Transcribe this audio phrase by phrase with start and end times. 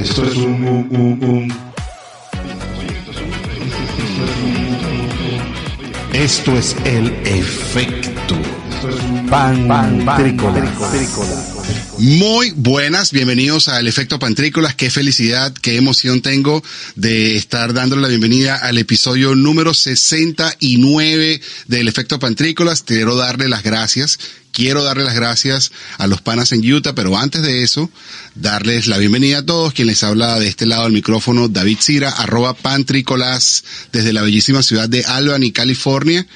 [0.00, 1.54] Esto es un, un, un, un.
[6.12, 8.36] Esto es el efecto
[9.30, 10.72] Pantrícola.
[11.98, 14.74] Muy buenas, bienvenidos al Efecto Pantrícolas.
[14.74, 16.64] Qué felicidad, qué emoción tengo
[16.96, 22.82] de estar dándole la bienvenida al episodio número 69 del Efecto Pantrícolas.
[22.82, 24.18] Quiero darle las gracias.
[24.56, 27.90] Quiero darle las gracias a los panas en Utah, pero antes de eso,
[28.34, 29.74] darles la bienvenida a todos.
[29.74, 34.62] Quien les habla de este lado del micrófono, David Cira, arroba Pantrícolas, desde la bellísima
[34.62, 36.26] ciudad de Albany, California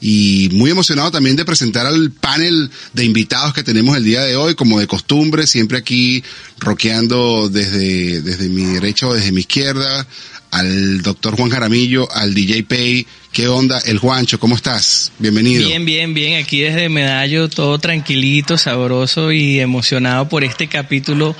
[0.00, 4.34] y muy emocionado también de presentar al panel de invitados que tenemos el día de
[4.34, 6.24] hoy, como de costumbre, siempre aquí
[6.58, 10.04] roqueando desde, desde mi derecha o desde mi izquierda,
[10.50, 13.06] al doctor Juan Jaramillo, al DJ Pay.
[13.32, 13.78] ¿Qué onda?
[13.86, 15.12] El Juancho, ¿cómo estás?
[15.18, 15.66] Bienvenido.
[15.66, 16.42] Bien, bien, bien.
[16.42, 21.36] Aquí desde Medallo, todo tranquilito, sabroso y emocionado por este capítulo,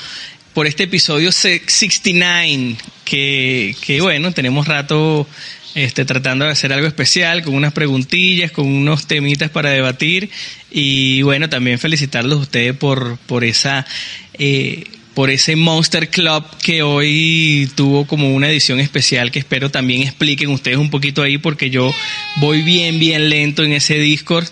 [0.55, 5.27] por este episodio 69, que, que bueno, tenemos rato
[5.75, 10.31] este, tratando de hacer algo especial, con unas preguntillas, con unos temitas para debatir.
[10.71, 13.87] Y bueno, también felicitarlos a ustedes por, por esa,
[14.35, 14.85] eh,
[15.19, 20.49] por ese Monster Club que hoy tuvo como una edición especial que espero también expliquen
[20.51, 21.91] ustedes un poquito ahí porque yo
[22.37, 24.47] voy bien, bien lento en ese Discord.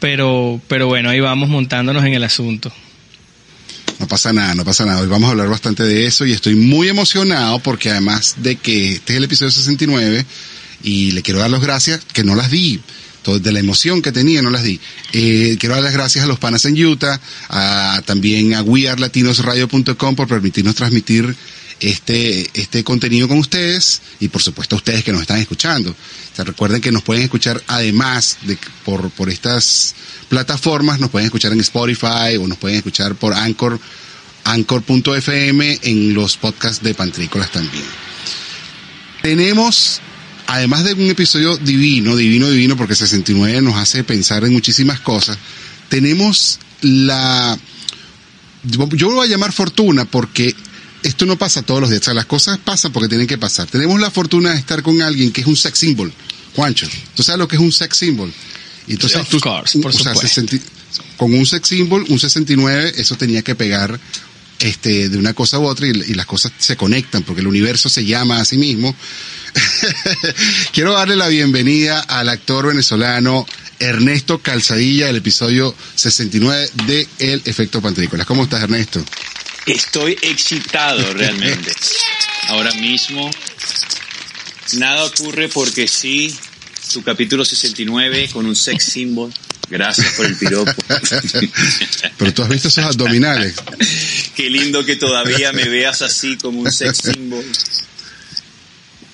[0.00, 2.72] Pero, pero bueno, ahí vamos montándonos en el asunto.
[4.00, 5.00] No pasa nada, no pasa nada.
[5.00, 8.94] Hoy vamos a hablar bastante de eso y estoy muy emocionado porque además de que
[8.94, 10.26] este es el episodio 69
[10.82, 12.80] y le quiero dar las gracias, que no las di,
[13.24, 14.80] de la emoción que tenía no las di.
[15.12, 20.28] Eh, quiero dar las gracias a los panas en Utah, a, también a wearlatinosradio.com por
[20.28, 21.36] permitirnos transmitir
[21.80, 25.94] este, este contenido con ustedes y por supuesto a ustedes que nos están escuchando.
[26.36, 29.94] recuerden que nos pueden escuchar además de por, por estas
[30.28, 33.78] plataformas, nos pueden escuchar en Spotify o nos pueden escuchar por Anchor,
[34.44, 37.84] Anchor.fm en los podcasts de Pantrícolas también.
[39.22, 40.00] Tenemos,
[40.50, 45.38] además de un episodio divino, divino, divino, porque 69 nos hace pensar en muchísimas cosas,
[45.88, 47.56] tenemos la,
[48.64, 50.56] yo lo voy a llamar fortuna porque
[51.04, 53.68] esto no pasa todos los días, o sea, las cosas pasan porque tienen que pasar.
[53.68, 56.12] Tenemos la fortuna de estar con alguien que es un sex symbol.
[56.56, 58.32] Juancho, ¿tú sabes lo que es un sex symbol?
[58.88, 59.92] entonces tú, por
[61.16, 64.00] con un sex symbol, un 69, eso tenía que pegar
[64.60, 68.04] este, de una cosa u otra y, las cosas se conectan porque el universo se
[68.04, 68.94] llama a sí mismo.
[70.72, 73.46] Quiero darle la bienvenida al actor venezolano
[73.78, 78.26] Ernesto Calzadilla, el episodio 69 de El Efecto Pantrícolas.
[78.26, 79.02] ¿Cómo estás, Ernesto?
[79.66, 81.72] Estoy excitado realmente.
[82.48, 83.30] Ahora mismo
[84.74, 86.34] nada ocurre porque sí,
[86.86, 89.32] su capítulo 69 con un sex symbol.
[89.70, 90.72] Gracias por el piropo.
[92.18, 93.54] Pero tú has visto esos abdominales.
[94.34, 97.44] Qué lindo que todavía me veas así como un sex symbol.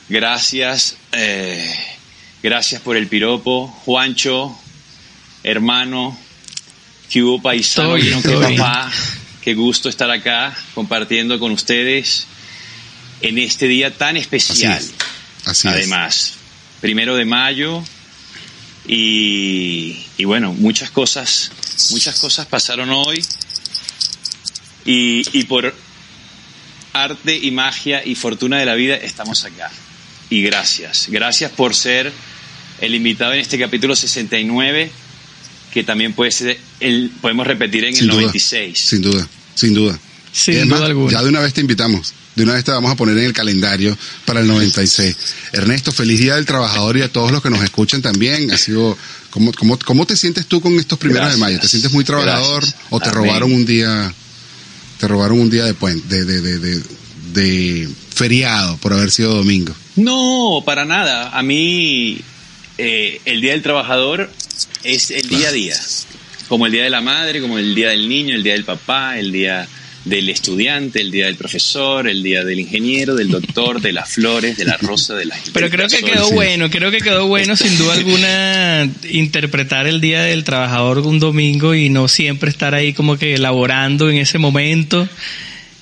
[0.08, 0.96] Gracias.
[1.12, 1.74] Eh,
[2.42, 3.68] gracias por el piropo.
[3.84, 4.58] Juancho,
[5.42, 6.18] hermano,
[7.10, 8.90] que hubo paisano que papá.
[9.42, 12.26] Qué gusto estar acá compartiendo con ustedes
[13.20, 14.82] en este día tan especial.
[15.44, 16.32] Así Además,
[16.80, 17.84] primero de mayo
[18.88, 21.50] y, bueno, muchas cosas,
[21.90, 23.24] muchas cosas pasaron hoy
[24.84, 25.74] y, y por
[26.92, 29.70] arte y magia y fortuna de la vida estamos acá.
[30.30, 32.12] Y gracias, gracias por ser
[32.80, 34.90] el invitado en este capítulo 69
[35.76, 38.78] que también puede ser el, podemos repetir en el 96.
[38.78, 39.98] Sin duda, sin duda.
[40.32, 41.12] Sin duda alguna.
[41.12, 42.14] Ya de una vez te invitamos.
[42.36, 45.16] De una vez te vamos a poner en el calendario para el 96.
[45.52, 48.52] Ernesto, feliz día del trabajador y a todos los que nos escuchan también.
[48.52, 48.96] Ha sido,
[49.30, 51.58] ¿cómo, cómo, cómo te sientes tú con estos primeros de mayo?
[51.58, 54.12] ¿Te sientes muy trabajador o te robaron un día,
[55.00, 56.82] te robaron un día de, de, de, de,
[57.32, 59.74] de feriado por haber sido domingo?
[59.96, 61.30] No, para nada.
[61.36, 62.20] A mí
[62.76, 64.30] eh, el Día del Trabajador
[64.84, 65.80] es el día a día,
[66.48, 69.18] como el Día de la Madre, como el Día del Niño, el Día del Papá,
[69.18, 69.66] el Día
[70.06, 74.56] del estudiante, el día del profesor, el día del ingeniero, del doctor, de las flores,
[74.56, 75.40] de la rosa, de las...
[75.52, 80.22] Pero creo que quedó bueno, creo que quedó bueno sin duda alguna interpretar el día
[80.22, 85.08] del trabajador un domingo y no siempre estar ahí como que elaborando en ese momento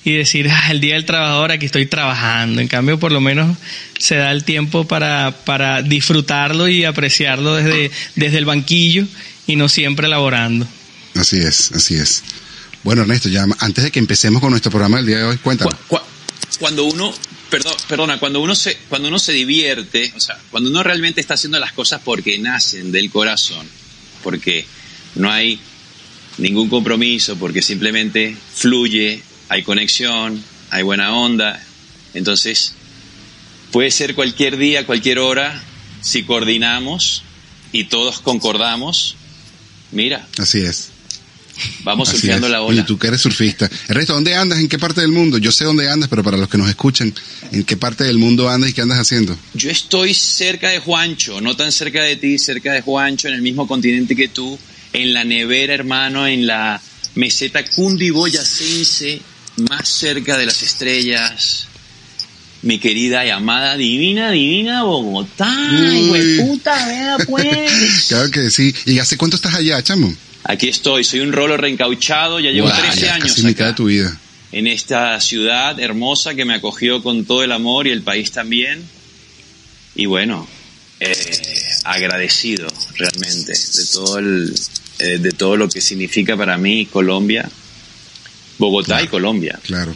[0.05, 2.63] y decir, ah, el día del trabajador aquí estoy trabajando.
[2.63, 3.59] En cambio, por lo menos
[3.99, 9.07] se da el tiempo para, para disfrutarlo y apreciarlo desde, desde el banquillo
[9.47, 10.67] y no siempre elaborando.
[11.15, 12.23] Así es, así es.
[12.85, 15.75] Bueno, Ernesto, ya antes de que empecemos con nuestro programa del día de hoy, cuéntanos.
[16.61, 17.13] Cuando uno,
[17.51, 21.35] perdón, perdona, cuando uno se, cuando uno se divierte, o sea, cuando uno realmente está
[21.35, 23.67] haciendo las cosas porque nacen del corazón,
[24.23, 24.67] porque
[25.15, 25.59] no hay
[26.37, 31.65] ningún compromiso, porque simplemente fluye, hay conexión, hay buena onda.
[32.13, 32.75] Entonces,
[33.73, 35.63] puede ser cualquier día, cualquier hora,
[36.03, 37.23] si coordinamos
[37.73, 39.17] y todos concordamos.
[39.91, 40.94] Mira, Así es.
[41.85, 42.51] Vamos Así surfeando es.
[42.53, 42.85] la ola.
[42.87, 43.71] tú que eres surfista.
[43.89, 44.59] Ernesto, ¿dónde andas?
[44.59, 45.39] ¿En qué parte del mundo?
[45.39, 47.15] Yo sé dónde andas, pero para los que nos escuchan,
[47.53, 49.37] ¿en qué parte del mundo andas y qué andas haciendo?
[49.55, 53.43] Yo estoy cerca de Juancho, no tan cerca de ti, cerca de Juancho, en el
[53.43, 54.59] mismo continente que tú,
[54.93, 56.81] en la nevera, hermano, en la
[57.15, 59.21] meseta cundiboyacense,
[59.71, 61.69] más cerca de las estrellas.
[62.63, 65.55] Mi querida y amada, divina, divina Bogotá.
[65.71, 66.09] Uy.
[66.11, 68.07] hueputa, vea pues.
[68.09, 68.75] Claro que sí.
[68.87, 70.15] ¿Y hace cuánto estás allá, chamo?
[70.45, 73.73] Aquí estoy, soy un rolo reencauchado, ya llevo Guau, 13 ya años Casi mitad acá,
[73.73, 74.19] de tu vida.
[74.53, 78.83] en esta ciudad hermosa que me acogió con todo el amor y el país también.
[79.95, 80.47] Y bueno,
[81.01, 81.15] eh,
[81.85, 84.55] agradecido realmente de todo, el,
[84.99, 87.49] eh, de todo lo que significa para mí Colombia,
[88.59, 89.59] Bogotá y Colombia.
[89.63, 89.95] Claro.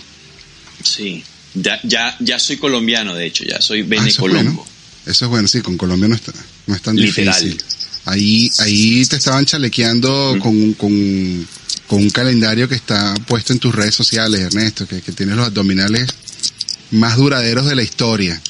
[0.83, 1.23] Sí,
[1.55, 4.67] ya, ya, ya soy colombiano, de hecho, ya soy Ah, eso es bueno.
[5.07, 6.33] Eso es bueno, sí, con Colombia no, está,
[6.67, 7.35] no es tan Literal.
[7.43, 7.63] difícil.
[8.09, 10.39] Ahí, ahí te estaban chalequeando Mm.
[10.41, 11.49] con, con,
[11.87, 15.47] con un calendario que está puesto en tus redes sociales, Ernesto, que, que tienes los
[15.47, 16.09] abdominales
[16.91, 18.41] más duraderos de la historia.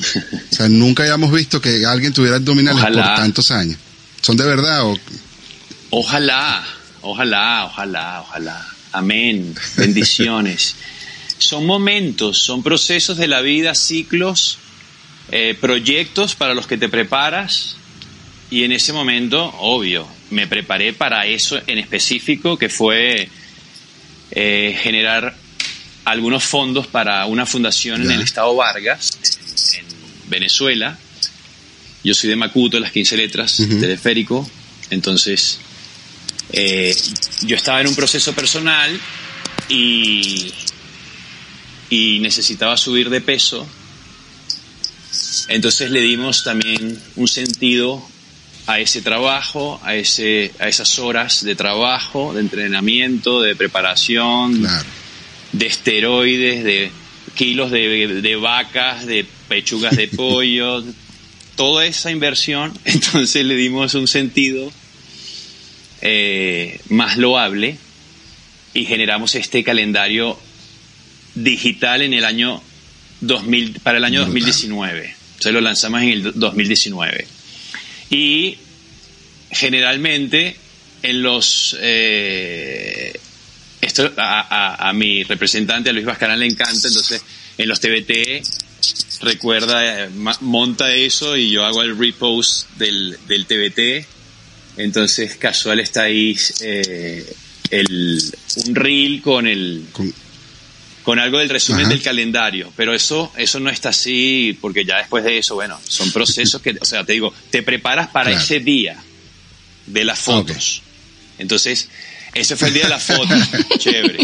[0.50, 3.04] O sea, nunca habíamos visto que alguien tuviera abdominales Ojalá.
[3.06, 3.78] por tantos años.
[4.22, 4.98] ¿Son de verdad o
[5.90, 6.64] Ojalá,
[7.02, 8.66] ojalá, ojalá, ojalá.
[8.92, 9.54] Amén.
[9.76, 10.74] Bendiciones.
[11.38, 14.58] son momentos, son procesos de la vida, ciclos,
[15.30, 17.76] eh, proyectos para los que te preparas.
[18.50, 23.28] Y en ese momento, obvio, me preparé para eso en específico, que fue
[24.30, 25.36] eh, generar
[26.04, 29.18] algunos fondos para una fundación en el estado Vargas,
[29.74, 30.98] en, en Venezuela.
[32.02, 34.48] Yo soy de Macuto, las 15 letras, teleférico.
[34.90, 35.58] Entonces,
[36.52, 36.96] eh,
[37.42, 38.98] yo estaba en un proceso personal
[39.68, 40.52] y,
[41.90, 43.66] y necesitaba subir de peso.
[45.48, 48.06] Entonces le dimos también un sentido
[48.68, 54.84] a ese trabajo, a, ese, a esas horas de trabajo, de entrenamiento, de preparación, Claro.
[55.52, 56.90] de esteroides, de
[57.34, 60.84] kilos de, de vacas, de pechugas de pollo,
[61.56, 64.70] toda esa inversión, entonces le dimos un sentido
[66.02, 67.78] eh, más loable
[68.74, 70.38] y generamos este calendario
[71.34, 72.62] digital en el año
[73.22, 74.34] 2000, para el año Brutal.
[74.34, 75.14] 2019.
[75.28, 77.26] Entonces lo lanzamos en el 2019.
[78.10, 78.56] Y
[79.50, 80.56] generalmente
[81.02, 81.76] en los...
[81.80, 83.12] eh,
[83.80, 87.22] esto a, a- mi representante, a Luis Bascarán, le encanta, entonces
[87.56, 88.42] en los TBT
[89.20, 90.08] recuerda, eh,
[90.40, 94.06] monta eso y yo hago el repost del, del TBT.
[94.78, 97.24] Entonces casual está ahí eh,
[97.70, 98.20] el,
[98.66, 99.84] un reel con el
[101.08, 101.88] con algo del resumen Ajá.
[101.88, 106.12] del calendario, pero eso eso no está así porque ya después de eso, bueno, son
[106.12, 108.44] procesos que, o sea, te digo, te preparas para Claro.
[108.44, 109.02] ese día
[109.86, 110.82] de las fotos.
[111.38, 111.88] Entonces,
[112.34, 113.34] ese fue el día de la foto,
[113.78, 114.18] chévere,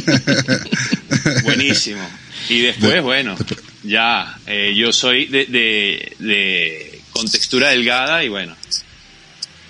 [1.44, 2.06] buenísimo.
[2.50, 3.34] Y después, bueno,
[3.82, 8.54] ya, eh, yo soy de, de, de con textura delgada y bueno,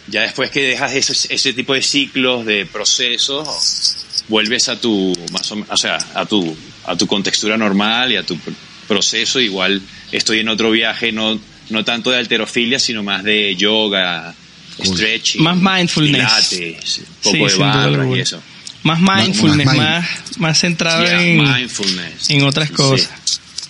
[0.08, 5.52] ya después que dejas ese, ese tipo de ciclos, de procesos, vuelves a tu, más
[5.52, 6.56] o, o sea, a tu,
[6.86, 8.54] a tu contextura normal y a tu pr-
[8.88, 9.40] proceso.
[9.40, 9.80] Igual
[10.12, 11.38] estoy en otro viaje, no,
[11.70, 14.34] no tanto de alterofilia, sino más de yoga,
[14.82, 16.48] stretching, Más mindfulness.
[16.50, 18.42] pilates, un poco Sí, de barras y eso.
[18.82, 22.28] Más mindfulness, más mind- más, más centrado Yeah, en, mindfulness.
[22.30, 22.74] en otras Sí.
[22.74, 23.10] cosas.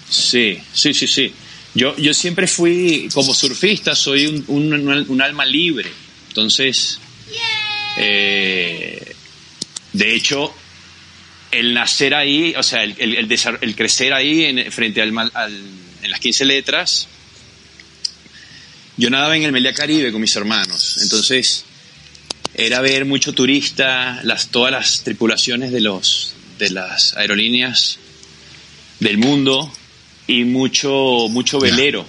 [0.09, 1.33] Sí, sí, sí, sí.
[1.75, 5.91] Yo, yo siempre fui, como surfista, soy un, un- un alma libre.
[6.29, 6.99] Entonces,
[7.97, 9.15] eh,
[9.93, 10.53] de hecho,
[11.59, 15.53] el nacer ahí, o sea, el, el- el crecer ahí en, frente al, mal- al-
[16.03, 17.09] en las 15 letras,
[18.97, 20.99] yo nadaba en el Meliá Caribe con mis hermanos.
[21.03, 21.65] Entonces,
[22.55, 27.99] era ver mucho turista, las, todas las tripulaciones de, los, de las aerolíneas
[29.01, 29.73] del mundo
[30.27, 32.07] y mucho, mucho velero.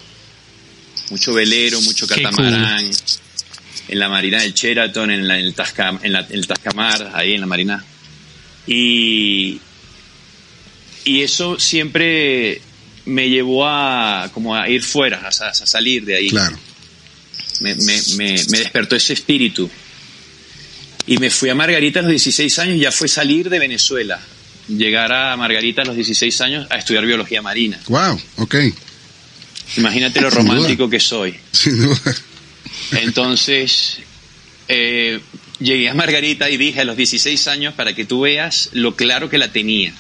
[1.10, 2.86] Mucho velero, mucho catamarán.
[3.88, 7.12] En la marina del Sheraton, en, la- en el, Tasca- en la- en el Tascamar,
[7.16, 7.84] ahí en la marina.
[8.68, 9.60] Y,
[11.04, 12.62] y eso siempre
[13.06, 16.58] me llevó a, como a ir fuera, a, sa- a salir de ahí Claro.
[17.62, 19.70] me, me, me, me despertó ese espíritu.
[21.08, 24.20] Y me fui a Margarita a los 16 años, ya fue salir de Venezuela.
[24.68, 27.80] Llegar a Margarita a los 16 años a estudiar biología marina.
[27.88, 28.56] Wow, ok.
[29.78, 30.54] Imagínate lo Sin duda.
[30.56, 31.36] romántico que soy.
[31.52, 32.16] Sin duda.
[32.94, 33.98] Entonces,
[34.68, 35.20] eh,
[35.60, 39.30] llegué a Margarita y dije a los 16 años para que tú veas lo claro
[39.30, 39.94] que la tenía.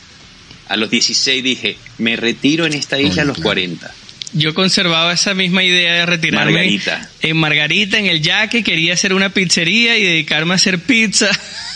[0.67, 3.59] A los 16 dije, me retiro en esta isla a los claro.
[3.59, 4.53] Yo 40.
[4.53, 7.09] conservaba esa misma idea de retirarme Margarita.
[7.21, 8.63] en Margarita, en el yaque.
[8.63, 11.29] Quería hacer una pizzería y dedicarme a hacer pizza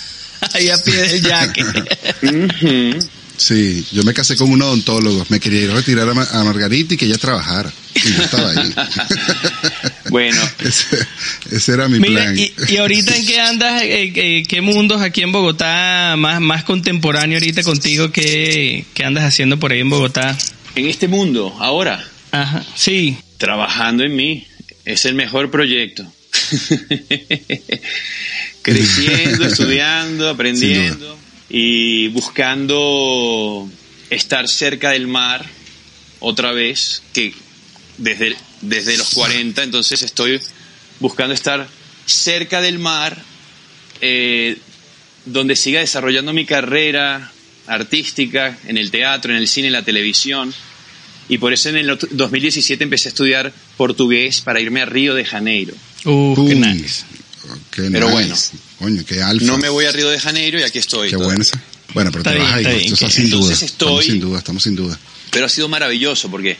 [0.54, 1.66] ahí a pie del yaque.
[3.40, 5.26] Sí, yo me casé con un odontólogo.
[5.30, 7.72] Me quería ir a retirar a Margarita y que ella trabajara.
[7.96, 8.74] Y yo estaba ahí.
[10.10, 10.98] Bueno, ese,
[11.52, 12.38] ese era mi Mira, plan.
[12.38, 16.64] y, y ahorita en qué andas, eh, eh, qué mundos aquí en Bogotá, más, más
[16.64, 20.38] contemporáneo ahorita contigo, qué, qué andas haciendo por ahí en Bogotá.
[20.76, 23.18] en este mundo, ahora, Ajá, sí.
[23.38, 24.48] trabajando en mí,
[24.86, 26.12] es el mejor proyecto.
[28.62, 31.18] Creciendo, estudiando, aprendiendo
[31.50, 33.70] y buscando
[34.10, 35.46] estar cerca del mar
[36.20, 37.34] otra vez, que
[37.98, 40.40] desde, desde los 40, entonces estoy
[41.00, 41.68] buscando estar
[42.06, 43.22] cerca del mar,
[44.02, 44.58] eh,
[45.26, 47.32] donde siga desarrollando mi carrera
[47.68, 50.54] artística en el teatro, en el cine, en la televisión.
[51.28, 55.14] Y por eso en el ot- 2017 empecé a estudiar portugués para irme a Río
[55.14, 55.74] de Janeiro.
[56.06, 57.04] Uh, qué nice.
[57.70, 58.12] qué Pero nice.
[58.12, 58.36] bueno.
[58.80, 59.46] Coño, qué alfa.
[59.46, 61.10] No me voy a Río de Janeiro y aquí estoy.
[61.10, 61.46] Qué bueno.
[61.94, 62.62] Bueno, pero Está te bien, vas ahí.
[62.64, 63.42] está bien, Eso está sin duda.
[63.44, 65.00] entonces Estamos estoy- sin duda, estamos sin duda.
[65.32, 66.58] Pero ha sido maravilloso porque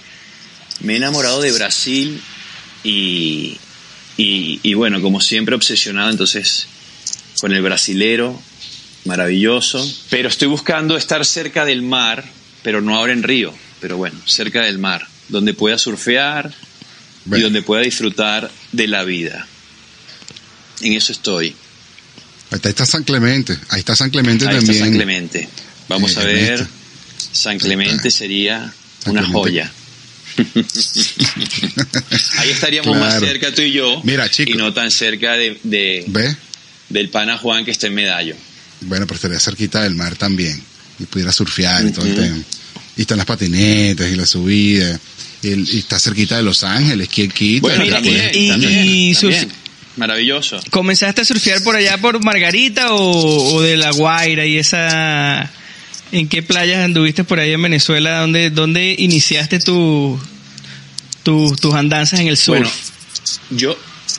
[0.82, 2.22] me he enamorado de Brasil
[2.84, 3.58] y,
[4.18, 6.68] y, y bueno, como siempre obsesionado entonces
[7.42, 8.40] con el brasilero,
[9.06, 9.86] maravilloso.
[10.10, 12.24] Pero estoy buscando estar cerca del mar,
[12.64, 16.54] pero no ahora en Río, pero bueno, cerca del mar, donde pueda surfear
[17.26, 19.48] y donde pueda disfrutar de la vida.
[20.82, 21.56] En eso estoy.
[22.52, 23.58] ahí está San Clemente.
[23.70, 24.72] Ahí está San Clemente Ahí también.
[24.72, 25.50] está San Clemente.
[25.88, 26.38] Vamos Eh, a ver.
[26.54, 26.74] Ernesto.
[27.32, 29.34] San Clemente sería San una Clemente.
[29.34, 29.72] joya.
[32.38, 34.02] Ahí estaríamos más cerca tú y yo.
[34.04, 34.52] Mira, chico.
[34.52, 36.06] Y no tan cerca de,
[36.90, 38.36] del pana Juan que está en medallo.
[38.82, 40.62] Bueno, pero estaría cerquita del mar también.
[41.00, 42.22] Y pudiera surfear y todo el Ujú.
[42.22, 42.38] tema.
[42.98, 45.00] Y están las patinetas y la subida.
[45.42, 47.08] Y, el- y está cerquita de Los Ángeles.
[47.62, 49.52] Bueno, Mira, también, y- también, y sus- también.
[49.96, 50.60] Maravilloso.
[50.70, 55.52] ¿Comenzaste a surfear por allá por Margarita o, o de La Guaira y esa...
[56.12, 58.20] ¿En qué playas anduviste por ahí en Venezuela?
[58.22, 60.20] ¿Dónde, dónde iniciaste tu,
[61.24, 62.58] tu- tus andanzas en el surf?
[62.60, 62.72] Bueno,
[63.52, 63.78] yo,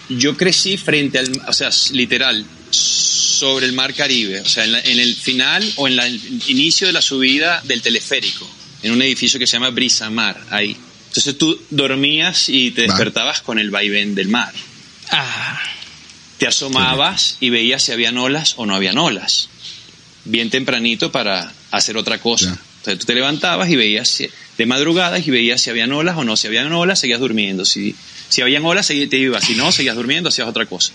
[0.09, 4.80] yo crecí frente al, o sea, literal, sobre el mar Caribe, o sea, en, la-
[4.80, 8.49] en el final o en la- el inicio de la subida del teleférico,
[8.82, 10.76] en un edificio que se llama Brisa Mar, ahí.
[11.09, 14.52] Entonces tú dormías y te despertabas con el vaivén del mar.
[15.11, 15.59] Ah,
[16.38, 19.49] Te asomabas y veías si habían olas o no habían olas.
[20.25, 22.56] Bien tempranito para hacer otra cosa.
[22.78, 24.22] Entonces tú te levantabas y veías
[24.56, 26.36] de madrugadas y veías si habían olas o no.
[26.36, 27.64] Si habían olas, seguías durmiendo.
[27.64, 27.94] Si,
[28.28, 29.44] si habían olas, te ibas.
[29.44, 30.92] Si no, seguías durmiendo, hacías otra cosa.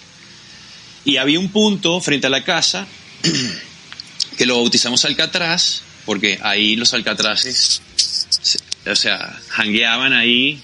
[1.04, 2.88] Y había un punto frente a la casa
[4.38, 10.60] que lo bautizamos Alcatraz, porque ahí los alcatraces, se- o sea, jangueaban ahí,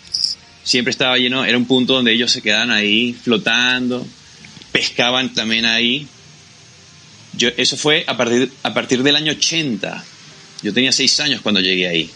[0.64, 4.06] siempre estaba lleno, era un punto donde ellos se quedaban ahí flotando,
[4.72, 6.08] pescaban también ahí.
[7.34, 10.04] Yo, eso fue a partir, a partir del año 80.
[10.64, 12.10] Yo tenía seis años cuando llegué ahí.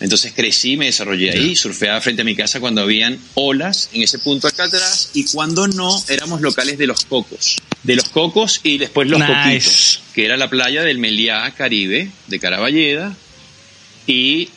[0.00, 4.20] Entonces crecí, me desarrollé ahí, surfeaba frente a mi casa cuando habían olas en ese
[4.20, 7.56] punto Alcatraz y cuando no éramos locales de los cocos.
[7.82, 9.32] De los cocos y después los Nice.
[9.34, 13.16] coquitos, que era la playa del Meliá Caribe, de Caraballeda,
[14.06, 14.50] y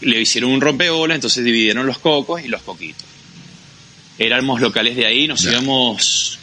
[0.00, 3.06] le hicieron un rompeolas, entonces dividieron los cocos y los coquitos.
[4.18, 6.38] Éramos locales de ahí, nos íbamos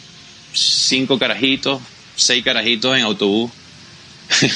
[0.54, 1.82] cinco carajitos,
[2.16, 3.52] seis carajitos en autobús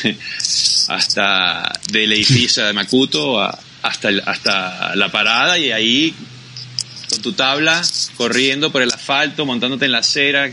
[0.88, 6.14] hasta del edificio de Macuto a- hasta, hasta la parada y ahí
[7.10, 7.82] con tu tabla
[8.18, 10.50] corriendo por el asfalto, montándote en la acera,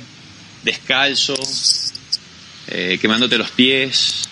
[0.64, 1.34] descalzo,
[2.68, 4.28] eh, quemándote los pies.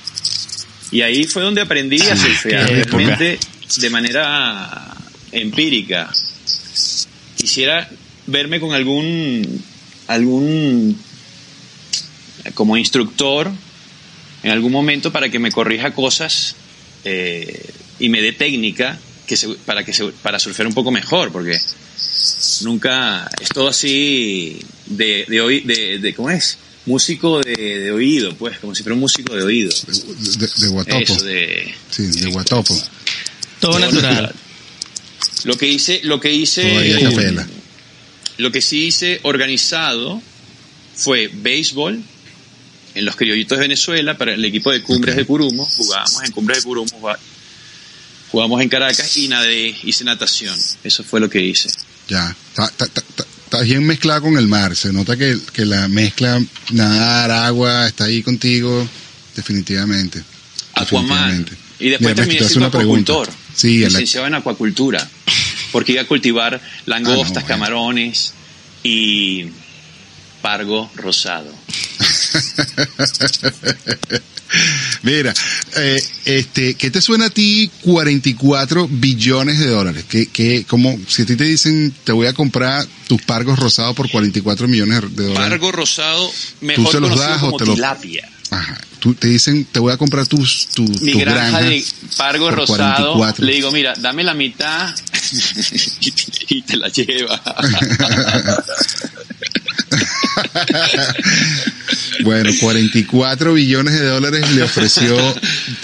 [0.93, 2.97] Y ahí fue donde aprendí a surfear qué época.
[2.99, 3.39] realmente
[3.79, 4.87] de manera
[5.33, 6.13] empírica.
[7.37, 7.89] Quisiera
[8.27, 9.65] verme con algún
[10.09, 11.01] algún
[12.55, 13.51] como instructor
[14.43, 16.57] en algún momento para que me corrija cosas
[17.05, 21.31] eh, y me dé técnica que se- para que se- para surfear un poco mejor
[21.33, 21.59] porque
[22.63, 28.35] nunca es todo así de de, oí- de, de- cómo es músico de, de oído
[28.37, 30.99] pues como si fuera un músico de oído De, de- de Guatopo.
[31.01, 32.75] eso de Sí, de Guatopo.
[33.61, 34.35] todo natural.
[35.45, 37.37] lo que hice lo que hice eh,
[38.39, 40.23] lo que sí hice organizado
[40.97, 42.03] fue béisbol
[42.95, 46.59] en los criollitos de Venezuela para el equipo de Cumbres de Curumo jugábamos en Cumbres
[46.59, 47.19] de Curumo jugá-
[48.31, 51.69] jugamos en Caracas y nadé hice natación eso fue lo que hice
[52.09, 52.35] Ya.
[52.51, 54.75] Está, está- está- está- está bien mezclada con el mar.
[54.77, 56.41] Se nota que, que la mezcla
[56.73, 58.89] nadar, agua, está ahí contigo.
[59.37, 60.23] Definitivamente.
[60.75, 61.47] Aquaman.
[61.79, 63.13] Y después Mira, siendo una pregunta.
[63.13, 65.09] acuacultor, Sí, en la- licenciado en acuacultura,
[65.73, 67.47] porque iba a cultivar langostas, Ah, bueno.
[67.49, 68.33] camarones
[68.83, 69.47] y
[70.43, 71.53] pargo rosado.
[75.03, 75.33] Mira,
[75.77, 80.05] eh, este, ¿qué te suena a ti 44 billones de dólares?
[80.09, 83.95] ¿Qué, qué, como, si a ti te dicen, te voy a comprar tus pargos rosados
[83.95, 85.49] por 44 millones de dólares.
[85.51, 86.31] Pargo rosado,
[86.61, 88.29] mejor se los das o como te lo- tilapia.
[88.51, 88.81] Ajá.
[88.99, 91.85] Tú, te dicen, te voy a comprar tus, tus, Mi tus granja granjas de
[92.17, 93.47] pargo rosado, 44.
[93.47, 94.93] le digo, mira, dame la mitad
[96.49, 97.41] y te la lleva.
[102.25, 105.17] Bueno, 44 billones de dólares le ofreció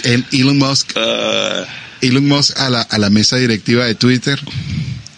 [0.03, 1.65] el Elon Musk, Ah,
[2.01, 4.39] Elon Musk a la, a la mesa directiva de Twitter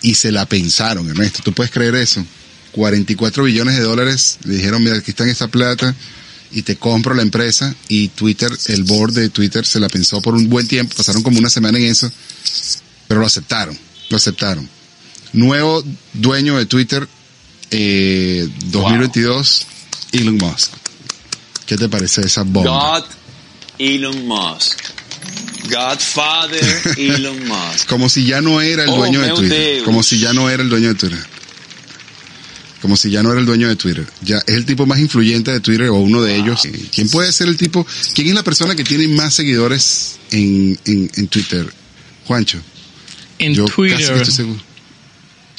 [0.02, 1.42] y se la pensaron, Ernesto.
[1.44, 2.26] ¿Tú puedes creer eso?
[2.72, 5.94] 44 billones de dólares, le dijeron, mira, aquí está esta plata
[6.52, 10.36] y te compro la empresa y Twitter, el board de Twitter se la pensó por
[10.36, 12.12] un buen tiempo, pasaron como una semana en eso,
[13.08, 13.78] pero lo aceptaron,
[14.10, 14.70] lo aceptaron.
[15.34, 15.84] Nuevo
[16.14, 17.08] dueño de Twitter,
[17.72, 19.68] eh, 2022,
[20.14, 20.72] Elon Musk.
[21.66, 23.00] ¿Qué te parece esa bomba?
[23.00, 23.06] God
[23.78, 24.80] Elon Musk.
[25.70, 27.88] Godfather Elon Musk.
[27.88, 29.74] Como si ya no era el Oh, dueño de Twitter.
[29.76, 29.84] Deus.
[29.84, 31.20] Como si ya no era el dueño de Twitter.
[32.82, 34.08] Como si ya no era el dueño de Twitter.
[34.22, 36.62] Ya es el tipo más influyente de Twitter o uno de ellos.
[36.94, 37.86] ¿Quién puede ser el tipo?
[38.16, 41.72] ¿Quién es la persona que tiene más seguidores en, en, en Twitter?
[42.26, 42.58] Juancho.
[43.38, 43.98] En Yo casi Twitter.
[43.98, 44.62] que estoy seguro.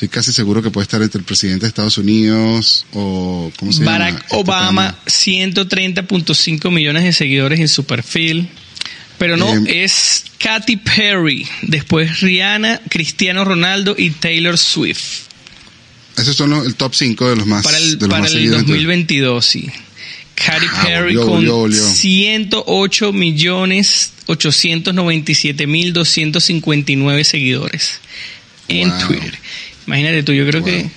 [0.01, 3.81] Estoy casi seguro que puede estar entre el presidente de Estados Unidos o ¿cómo se
[3.81, 3.91] llama?
[3.99, 4.99] Barack Este Obama, pana.
[5.05, 8.49] 130.5 millones de seguidores en su perfil.
[9.19, 15.25] Pero no, Eh, es Katy Perry, después Rihanna, Cristiano Ronaldo y Taylor Swift.
[16.17, 18.31] Esos son los, el top 5 de los más Para el, de los para más
[18.31, 18.87] el seguidores en Twitter.
[18.87, 19.67] 2022, sí.
[20.35, 21.83] Katy Ah, Perry volvió, con volvió, volvió.
[21.85, 28.01] 108 millones 897 mil 259 seguidores
[28.69, 28.99] en Wow.
[29.09, 29.39] Twitter.
[29.91, 30.89] Imagínate tú, yo creo que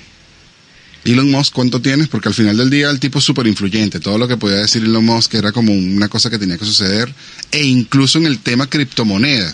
[1.05, 2.07] Elon Musk, ¿cuánto tienes?
[2.09, 3.99] Porque al final del día el tipo es súper influyente.
[3.99, 7.11] Todo lo que podía decir Elon Musk era como una cosa que tenía que suceder.
[7.51, 9.53] E incluso en el tema criptomoneda,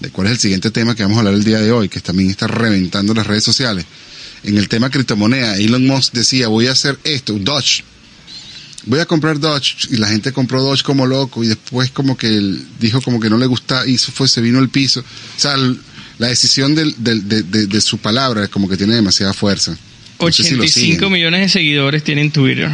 [0.00, 2.00] de cuál es el siguiente tema que vamos a hablar el día de hoy, que
[2.00, 3.84] también está reventando las redes sociales.
[4.42, 7.84] En el tema criptomoneda, Elon Musk decía, voy a hacer esto, Doge.
[8.86, 9.74] Voy a comprar Doge.
[9.90, 12.28] Y la gente compró Doge como loco y después como que
[12.80, 15.00] dijo como que no le gusta y fue, se vino el piso.
[15.00, 15.78] O sea, el-
[16.18, 19.76] la decisión del- del- de, de- de su palabra como que tiene demasiada fuerza.
[20.20, 21.12] No sé si lo 85 siguen.
[21.12, 22.70] millones de seguidores tienen Twitter.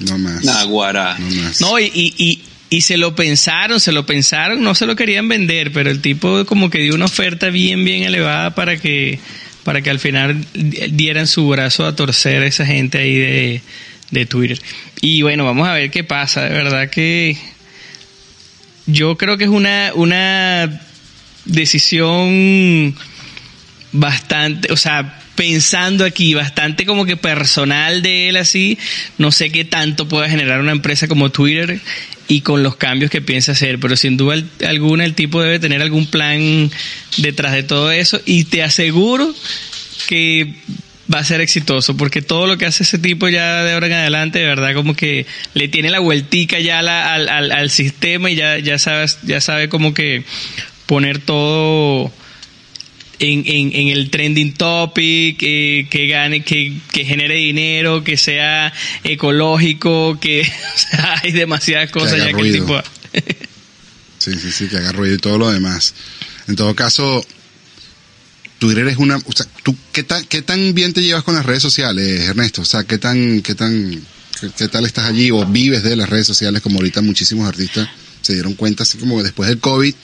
[0.00, 0.44] No más.
[0.44, 1.60] No más.
[1.60, 5.28] No, y, y, y, y se lo pensaron, se lo pensaron, no se lo querían
[5.28, 9.18] vender, pero el tipo como que dio una oferta bien, bien elevada para que,
[9.64, 10.44] para que al final
[10.90, 13.62] dieran su brazo a torcer a esa gente ahí de,
[14.10, 14.60] de Twitter.
[15.00, 17.38] Y bueno, vamos a ver qué pasa, de verdad que
[18.86, 20.80] yo creo que es una, una
[21.44, 22.94] decisión
[23.92, 28.78] bastante, o sea, pensando aquí, bastante como que personal de él así,
[29.18, 31.80] no sé qué tanto pueda generar una empresa como Twitter
[32.28, 35.82] y con los cambios que piensa hacer, pero sin duda alguna el tipo debe tener
[35.82, 36.70] algún plan
[37.18, 39.34] detrás de todo eso y te aseguro
[40.08, 40.54] que
[41.12, 43.92] va a ser exitoso porque todo lo que hace ese tipo ya de ahora en
[43.92, 48.36] adelante de verdad como que le tiene la vueltica ya al, al, al sistema y
[48.36, 50.24] ya ya sabes ya sabe como que
[50.86, 52.12] poner todo
[53.18, 58.72] en, en, en el trending topic, eh, que gane, que, que genere dinero, que sea
[59.02, 60.42] ecológico, que
[60.74, 62.80] o sea, hay demasiadas cosas ya que el tipo...
[64.18, 65.92] Sí, sí, sí, que haga ruido y todo lo demás.
[66.48, 67.22] En todo caso,
[68.58, 69.18] Twitter es una...
[69.18, 72.62] O sea, ¿tú qué tan, qué tan bien te llevas con las redes sociales, Ernesto?
[72.62, 74.02] O sea, ¿qué tan, qué tan,
[74.40, 77.86] qué, qué tal estás allí o vives de las redes sociales como ahorita muchísimos artistas
[78.22, 79.94] se dieron cuenta, así como que después del COVID,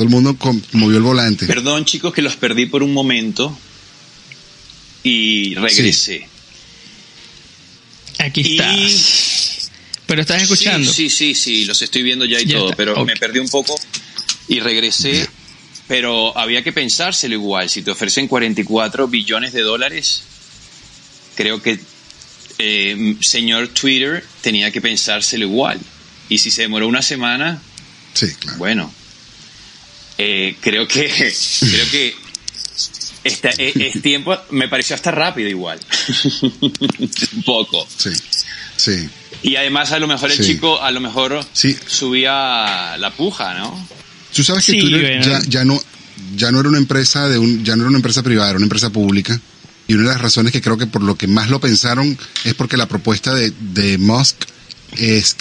[0.00, 0.34] todo el mundo
[0.72, 1.44] movió el volante.
[1.46, 3.54] Perdón, chicos, que los perdí por un momento
[5.02, 6.26] y regresé.
[8.18, 9.70] Aquí Y- estás.
[10.06, 10.90] Pero estás escuchando.
[10.90, 13.40] Sí, sí, sí, sí, los estoy viendo ya y Ya todo, está, pero me perdí
[13.40, 13.78] un poco
[14.48, 15.28] y regresé.
[15.86, 17.68] Pero había que pensárselo igual.
[17.68, 20.22] Si te ofrecen 44 billones de dólares,
[21.34, 21.78] creo que
[22.56, 25.78] eh, señor Twitter tenía que pensárselo igual.
[26.30, 27.60] Y si se demoró una semana,
[28.14, 28.56] Sí, claro.
[28.58, 28.94] bueno,
[30.22, 31.08] eh, creo que
[31.60, 32.14] creo que
[33.24, 35.78] esta- es, es tiempo, me pareció hasta rápido igual,
[36.52, 37.86] un poco.
[37.96, 38.10] Sí,
[38.76, 39.08] sí.
[39.42, 40.44] Y además a lo mejor el Sí.
[40.54, 41.76] chico, a lo mejor Sí.
[41.86, 43.88] subía la puja, ¿no?
[44.34, 45.80] Tú sabes que Sí, Twitter ya, ya no
[46.36, 48.66] ya no era una empresa de un ya no era una empresa privada, era una
[48.66, 49.40] empresa pública.
[49.88, 52.54] Y una de las razones que creo que por lo que más lo pensaron es
[52.54, 54.36] porque la propuesta de, de Musk
[54.96, 55.36] es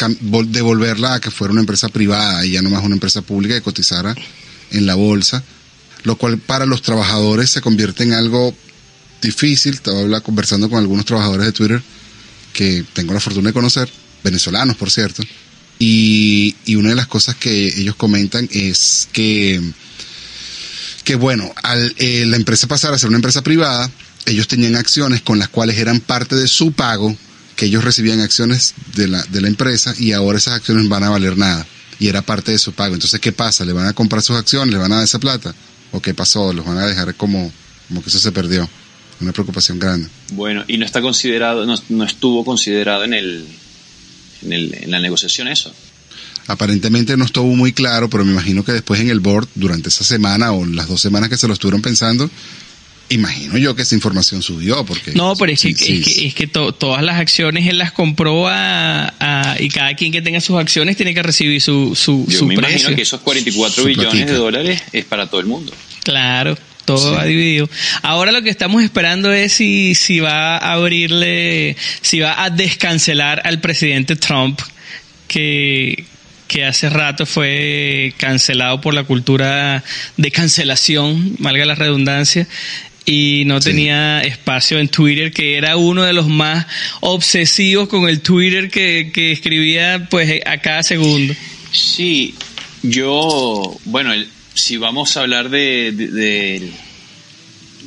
[0.46, 3.62] devolverla a que fuera una empresa privada y ya no más una empresa pública que
[3.62, 4.16] cotizara
[4.72, 5.44] en la bolsa,
[6.04, 8.54] lo cual para los trabajadores se convierte en algo
[9.22, 9.76] difícil.
[9.76, 11.82] Estaba conversando con algunos trabajadores de Twitter
[12.54, 13.90] que tengo la fortuna de conocer,
[14.24, 15.24] venezolanos por cierto,
[15.78, 19.62] y, y una de las cosas que ellos comentan es que,
[21.06, 23.90] que bueno, al eh, la empresa pasar a ser una empresa privada,
[24.26, 27.16] ellos tenían acciones con las cuales eran parte de su pago,
[27.56, 31.10] que ellos recibían acciones de la, de la empresa y ahora esas acciones van a
[31.10, 31.66] valer nada.
[32.00, 32.94] Y era parte de su pago.
[32.94, 33.66] Entonces, ¿qué pasa?
[33.66, 34.74] ¿Le van a comprar sus acciones?
[34.74, 35.54] ¿Le van a dar esa plata?
[35.92, 36.54] ¿O qué pasó?
[36.54, 37.52] ¿Los van a dejar como,
[37.88, 38.70] como que eso se perdió?
[39.20, 40.08] Una preocupación grande.
[40.32, 43.46] Bueno, y no está considerado, no, no estuvo considerado en el,
[44.44, 45.74] en el, en la negociación eso.
[46.48, 50.04] Aparentemente no estuvo muy claro, pero me imagino que después en el board, durante esa
[50.04, 52.30] semana o las dos semanas que se lo estuvieron pensando,
[53.10, 54.86] imagino yo que esa información subió.
[54.86, 57.68] porque No, pero es que, sí, es sí, que, es que to- todas las acciones
[57.68, 61.60] él las compró a, a- y cada quien que tenga sus acciones tiene que recibir
[61.62, 62.78] su, su, Yo su me precio.
[62.78, 64.32] imagino que esos 44 Su billones platica.
[64.32, 65.74] de dólares es para todo el mundo.
[66.04, 67.16] Claro, todo Sí.
[67.16, 67.70] va dividido.
[68.02, 73.42] Ahora lo que estamos esperando es si, si va a abrirle, si va a descancelar
[73.46, 74.60] al presidente Trump,
[75.28, 76.06] que,
[76.48, 79.84] que hace rato fue cancelado por la cultura
[80.18, 82.48] de cancelación, valga la redundancia,
[83.12, 83.72] y no Sí.
[83.72, 86.68] tenía espacio en Twitter, que era uno de los más
[87.02, 91.34] obsesivos con el Twitter que, que escribía pues a cada segundo.
[91.72, 92.36] Sí,
[92.84, 96.72] yo, bueno, el- si vamos a hablar de, de- de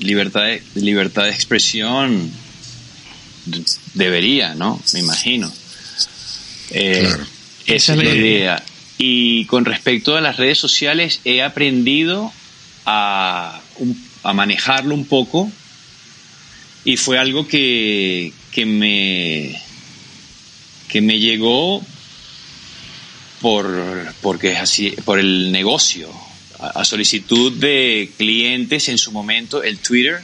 [0.01, 2.31] libertad, de, libertad de expresión,
[3.47, 3.63] de-
[3.95, 4.83] debería, ¿no?
[4.93, 5.53] Me imagino.
[6.71, 7.27] Eh, Claro.
[7.67, 8.63] Esa es la idea.
[8.99, 12.33] Y con respecto a las redes sociales, he aprendido
[12.87, 15.51] a, un- a manejarlo un poco
[16.85, 19.61] y fue algo que, que me
[20.89, 21.83] que me llegó
[23.41, 26.11] por porque es así por el negocio
[26.59, 30.21] a, solicitud de clientes en su momento el Twitter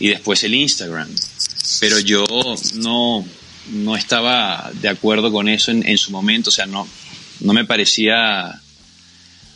[0.00, 1.08] y después el Instagram.
[1.80, 2.24] Pero yo
[2.74, 3.24] no
[3.68, 6.86] no estaba de acuerdo con eso en, en su momento o sea no
[7.40, 8.60] no me parecía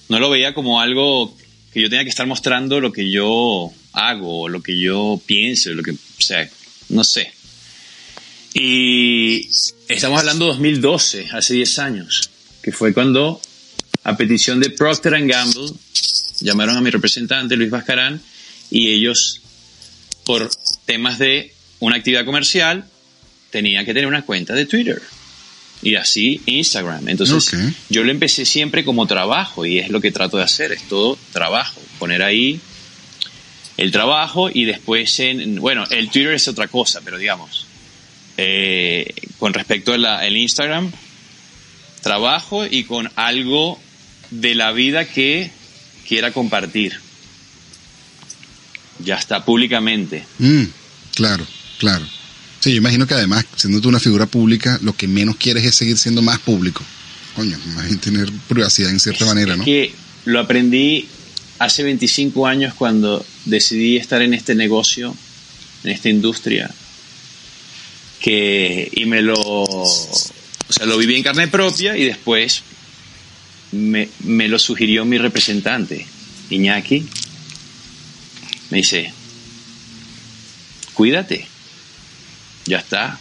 [0.08, 1.36] no lo veía como algo
[1.72, 5.82] que yo tenía que estar mostrando lo que yo hago, lo que yo pienso, lo
[5.82, 6.48] que, o sea,
[6.88, 7.32] no sé.
[8.54, 9.48] Y
[9.88, 12.30] estamos hablando de 2012, hace 10 años,
[12.62, 13.40] que fue cuando,
[14.04, 15.70] a petición de Procter Gamble,
[16.40, 18.20] llamaron a mi representante, Luis Vascarán,
[18.70, 19.40] y ellos,
[20.24, 20.50] por
[20.86, 22.84] temas de una actividad comercial,
[23.50, 25.00] tenían que tener una cuenta de Twitter.
[25.82, 27.08] Y así Instagram.
[27.08, 27.52] Entonces,
[27.88, 31.18] yo lo empecé siempre como trabajo y es lo que trato de hacer, es todo
[31.32, 31.80] trabajo.
[31.98, 32.60] Poner ahí
[33.76, 37.66] el trabajo y después en, bueno, el Twitter es otra cosa, pero digamos,
[38.36, 40.90] eh, con respecto al Instagram,
[42.02, 43.80] trabajo y con algo
[44.30, 45.50] de la vida que
[46.06, 47.00] quiera compartir.
[48.98, 50.26] Ya está, públicamente.
[50.38, 50.64] Mm,
[51.14, 51.46] claro,
[51.78, 52.04] claro.
[52.60, 55.74] Sí, yo imagino que además, siendo tú una figura pública, lo que menos quieres es
[55.74, 56.84] seguir siendo más público.
[57.36, 59.64] Coño, imagínate tener privacidad en cierta manera, ¿no?
[59.64, 59.94] que
[60.24, 61.06] lo aprendí
[61.58, 65.14] hace 25 años cuando decidí estar en este negocio,
[65.84, 66.70] en esta industria,
[68.20, 69.86] que y me lo, o
[70.68, 72.62] sea, lo viví en carne propia y después
[73.72, 76.06] me, me lo sugirió mi representante,
[76.50, 77.06] Iñaki.
[78.70, 79.12] Me dice,
[80.94, 81.46] cuídate,
[82.68, 83.18] ya está,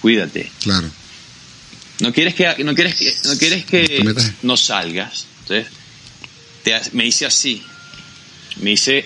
[0.00, 0.50] cuídate.
[0.62, 0.90] Claro.
[2.00, 5.26] No quieres que no quieres que no quieres que no salgas.
[5.42, 5.72] Entonces,
[6.62, 7.62] te me dice así.
[8.60, 9.04] Me dice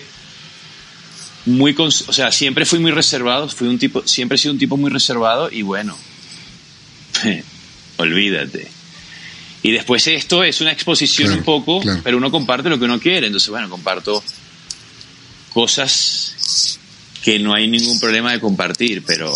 [1.45, 4.77] muy o sea, siempre fui muy reservado, fui un tipo siempre he sido un tipo
[4.77, 5.97] muy reservado y bueno.
[7.97, 8.67] olvídate.
[9.61, 12.01] Y después esto es una exposición Claro, un poco, claro.
[12.03, 13.27] pero uno comparte lo que uno quiere.
[13.27, 14.23] Entonces, bueno, comparto
[15.53, 16.78] cosas
[17.29, 19.31] que no hay ningún problema de compartir, pero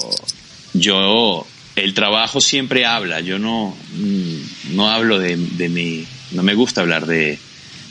[0.73, 6.81] yo, el trabajo siempre habla, yo no, mm, no hablo de, mi, no me gusta
[6.81, 7.37] hablar de,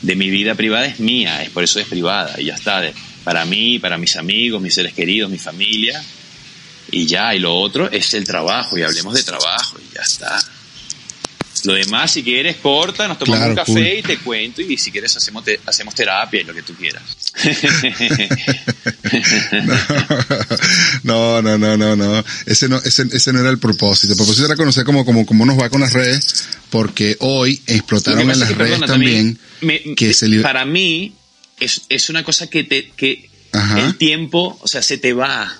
[0.01, 2.83] de mi vida privada, es mía, es por eso es privada, y ya está,
[3.23, 6.03] para mí, para mis amigos, mis seres queridos, mi familia,
[6.91, 10.37] y ya, y lo otro es el trabajo, y hablemos de trabajo, y ya está.
[11.63, 13.99] Lo demás, si quieres, corta, nos tomamos Claro, un café cool.
[13.99, 17.03] y te cuento, y si quieres, hacemos, te- hacemos terapia y lo que tú quieras.
[21.03, 22.23] No, no, no, no, no.
[22.45, 24.13] Ese no, ese, ese no era el propósito.
[24.13, 27.75] El propósito era conocer cómo, cómo, cómo nos va con las redes, porque hoy Lo
[27.75, 31.13] explotaron en las que, redes perdona, también, me- que se para mí
[31.59, 33.79] es, es una cosa que te que Ajá.
[33.85, 35.59] el tiempo, o sea, se te va.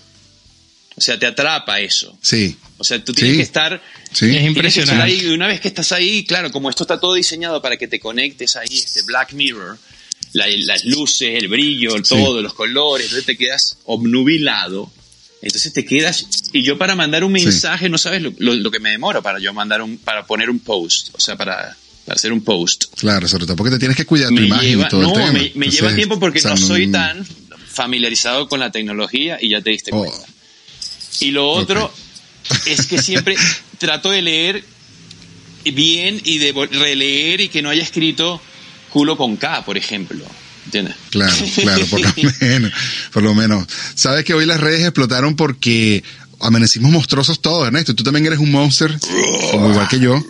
[0.96, 2.18] O sea, te atrapa eso.
[2.22, 2.56] Sí.
[2.78, 3.38] O sea, tú tienes Sí.
[3.38, 4.36] que estar Sí.
[4.36, 5.02] Es impresionante.
[5.04, 7.88] ahí, y una vez que estás ahí, claro, como esto está todo diseñado para que
[7.88, 9.78] te conectes ahí, este Black Mirror,
[10.34, 14.92] la- las luces, el brillo, el todo, los colores, entonces te quedas obnubilado.
[15.42, 17.44] Entonces te quedas, y yo para mandar un Sí.
[17.46, 20.50] mensaje, no sabes lo, lo- lo que me demoro para yo mandar un, para poner
[20.50, 21.76] un post, o sea, para,
[22.06, 22.86] para hacer un post.
[22.98, 25.10] Claro, sobre todo porque te tienes que cuidar tu Me imagen lleva, y todo no,
[25.10, 25.32] el tema.
[25.34, 27.26] me, me Entonces, lleva tiempo porque o sea, no soy tan
[27.68, 30.28] familiarizado con la tecnología y ya te diste Oh, cuenta.
[31.20, 31.94] Y lo otro
[32.66, 33.36] es que siempre
[33.78, 34.64] trato de leer
[35.66, 38.42] bien y de releer y que no haya escrito
[38.90, 40.26] culo con K, por ejemplo.
[40.66, 40.96] ¿Entiendes?
[41.10, 42.72] Claro, claro, por lo menos,
[43.12, 43.68] por lo menos.
[43.96, 46.04] Sabes que hoy las redes explotaron porque
[46.40, 47.96] amanecimos monstruosos todos, Ernesto.
[47.96, 48.98] Tú también eres un monster,
[49.52, 50.24] como igual que yo.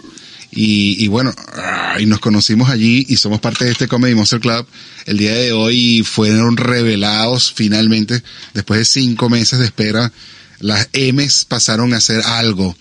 [0.55, 4.39] Y, y bueno, ah, y nos conocimos allí y somos parte de este Comedy Monster
[4.39, 4.67] Club.
[5.05, 8.21] El día de hoy fueron revelados finalmente,
[8.53, 10.11] después de cinco meses de espera,
[10.59, 12.75] las M's pasaron a hacer algo.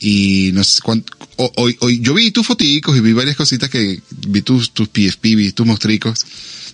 [0.00, 3.68] Y no sé cuánto, ho- hoy, hoy, yo vi tus foticos y vi varias cositas
[3.68, 6.20] que, vi tus, tus PFP, vi tus mostricos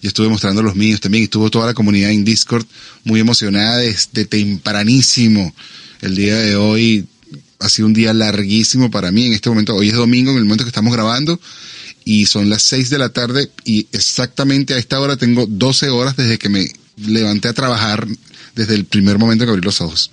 [0.03, 1.23] y estuve mostrando los míos también.
[1.23, 2.67] y Estuvo toda la comunidad en Discord
[3.05, 5.55] muy emocionada desde tempranísimo.
[6.03, 7.07] El día de hoy
[7.61, 9.75] ha sido un día larguísimo para mí en este momento.
[9.75, 11.41] Hoy es domingo en el momento que estamos grabando
[12.05, 16.17] y son las 6 de la tarde y exactamente a esta hora tengo 12 horas
[16.17, 18.07] desde que me levanté a trabajar
[18.55, 20.11] desde el primer momento que abrí los ojos.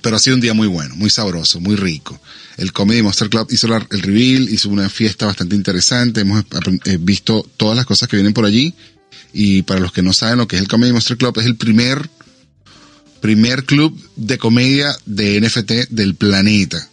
[0.00, 2.20] Pero ha sido un día muy bueno, muy sabroso, muy rico.
[2.56, 6.20] El Comedy Monster Club hizo el reveal, hizo una fiesta bastante interesante.
[6.20, 6.44] Hemos
[6.84, 8.74] eh, visto todas las cosas que vienen por allí.
[9.32, 11.56] Y para los que no saben lo que es el Comedy Monster Club, es el
[11.56, 12.08] primer,
[13.20, 16.88] primer club de comedia de NFT del planeta.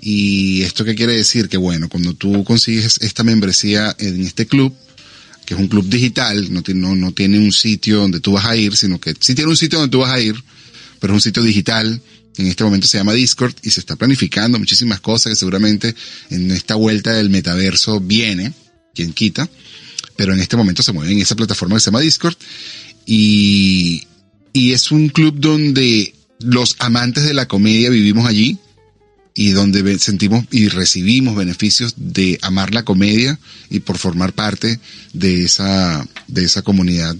[0.00, 1.48] Y esto qué quiere decir?
[1.48, 4.74] Que bueno, cuando tú consigues esta membresía en este club,
[5.44, 8.46] que es un club digital, no tiene, no, no tiene un sitio donde tú vas
[8.46, 10.34] a ir, sino que sí tiene un sitio donde tú vas a ir,
[11.04, 12.00] pero es un sitio digital.
[12.38, 15.94] En este momento se llama Discord y se está planificando muchísimas cosas que seguramente
[16.30, 18.54] en esta vuelta del metaverso viene,
[18.94, 19.46] quien quita,
[20.16, 22.36] pero en este momento se mueve en esa plataforma que se llama Discord
[23.04, 24.04] y,
[24.54, 28.56] y es un club donde los amantes de la comedia vivimos allí
[29.34, 33.38] y donde sentimos y recibimos beneficios de amar la comedia
[33.68, 34.80] y por formar parte
[35.12, 37.14] de esa, de esa comunidad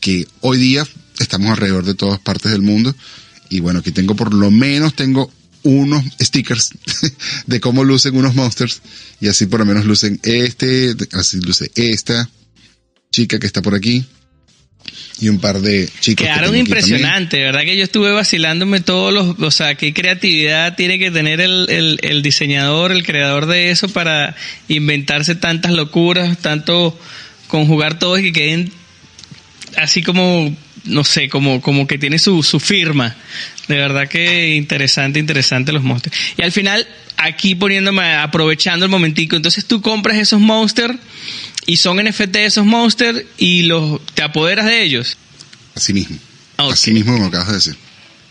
[0.00, 2.94] que hoy día estamos alrededor de todas partes del mundo.
[3.48, 5.30] Y bueno, aquí tengo por lo menos tengo
[5.62, 6.70] unos stickers
[7.46, 8.82] de cómo lucen unos monsters
[9.20, 12.28] y así por lo menos lucen este, así luce esta
[13.12, 14.04] chica que está por aquí
[15.20, 16.24] y un par de chicos.
[16.24, 17.62] que Quedaron aquí impresionantes, ¿verdad?
[17.62, 22.00] Que yo estuve vacilándome todos los, o sea, qué creatividad tiene que tener el, el,
[22.02, 24.34] el diseñador, el creador de eso para
[24.68, 26.98] inventarse tantas locuras, tanto
[27.46, 28.72] conjugar todo y que queden
[29.76, 33.16] así como, no sé, como, como que tiene su, su firma.
[33.68, 36.16] De verdad que interesante, interesante los monsters.
[36.36, 40.98] Y al final, aquí poniéndome, aprovechando el momentico, entonces tú compras esos monsters
[41.66, 45.16] y son NFT esos monsters y los, te apoderas de ellos.
[45.74, 46.18] Así mismo.
[46.56, 46.72] Ok.
[46.72, 47.76] Así mismo como lo acabas de decir.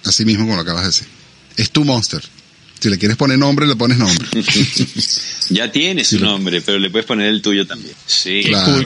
[0.06, 1.08] Así mismo como lo acabas de decir.
[1.58, 2.22] Es tu monster.
[2.82, 4.28] Si le quieres poner nombre, le pones nombre.
[5.50, 7.94] Ya tiene su Sí, nombre, pero le puedes poner el tuyo también.
[8.06, 8.84] Sí, Claro,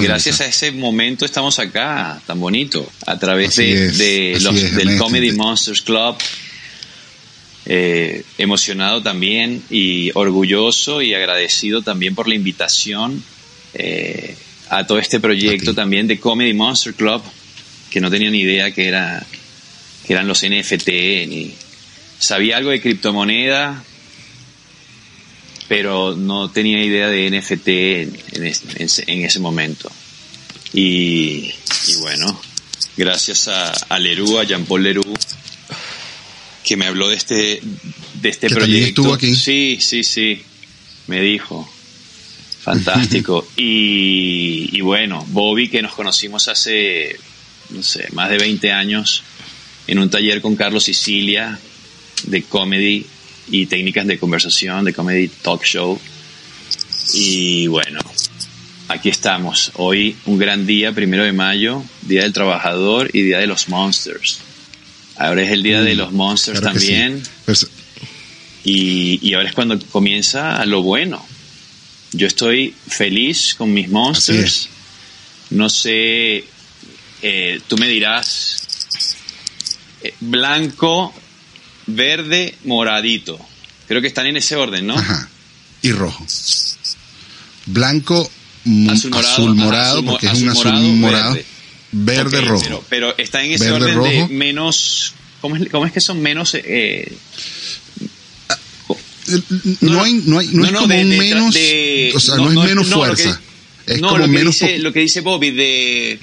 [0.00, 4.44] gracias a ese momento estamos acá, tan bonito, a través Así de, es, de así
[4.44, 5.04] los, es, del Ernesto.
[5.04, 6.16] Comedy Monsters Club.
[7.66, 13.22] Eh, emocionado también y orgulloso y agradecido también por la invitación
[13.74, 14.34] eh,
[14.70, 17.20] a todo este proyecto también de Comedy Monster Club,
[17.90, 19.24] que no tenía ni idea que, era,
[20.06, 20.88] que eran los NFT,
[21.28, 21.54] ni
[22.18, 23.82] sabía algo de criptomoneda,
[25.68, 29.90] pero no tenía idea de NFT en, en es- en ese- en ese momento.
[30.72, 31.52] Y,
[31.88, 32.40] y bueno,
[32.96, 35.14] gracias a, a Leroux, a Jean-Paul Leroux,
[36.64, 37.60] que me habló de este,
[38.14, 39.02] de este Que también proyecto.
[39.02, 39.34] estuvo aquí.
[39.34, 40.42] Sí, sí, sí,
[41.06, 41.68] me dijo.
[42.62, 43.46] Fantástico.
[43.56, 47.16] y, y bueno, Bobby, que nos conocimos hace,
[47.70, 49.22] no sé, más de 20 años,
[49.86, 51.58] en un taller con Carlos Sicilia
[52.24, 53.06] de comedy
[53.50, 55.98] y técnicas de conversación, de comedy talk show.
[57.14, 58.00] Y bueno,
[58.88, 59.72] aquí estamos.
[59.74, 64.40] Hoy un gran día, primero de mayo, Día del Trabajador y Día de los Monsters.
[65.16, 66.86] Ahora es el Día de los Monsters Mm, Claro que sí.
[66.88, 67.22] también.
[67.46, 67.58] Pero-
[68.64, 71.24] Y, y ahora es cuando comienza lo bueno.
[72.12, 74.68] Yo estoy feliz con mis monsters.
[75.50, 76.44] No sé,
[77.22, 78.56] eh, tú me dirás,
[80.02, 81.14] eh, blanco,
[81.88, 83.38] verde, moradito.
[83.88, 84.94] Creo que están en ese orden, ¿no?
[84.96, 85.28] Ajá.
[85.82, 86.24] Y rojo.
[87.66, 88.30] Blanco,
[88.90, 91.38] Azul morado, azul morado, azul porque es azul un azul morado, morado.
[91.92, 92.40] verde.
[92.42, 92.62] Rojo.
[92.64, 96.20] Pero, pero está en ese Verde, orden de menos ¿cómo es, cómo es que son
[96.20, 96.54] menos...
[96.54, 97.10] eh,
[99.80, 102.48] No, no, hay, no hay, no, es como de- un menos, de- o sea, no,
[102.50, 103.40] es menos fuerza.
[103.86, 106.18] que- es no, como lo que, menos dice, lo que dice Bobby de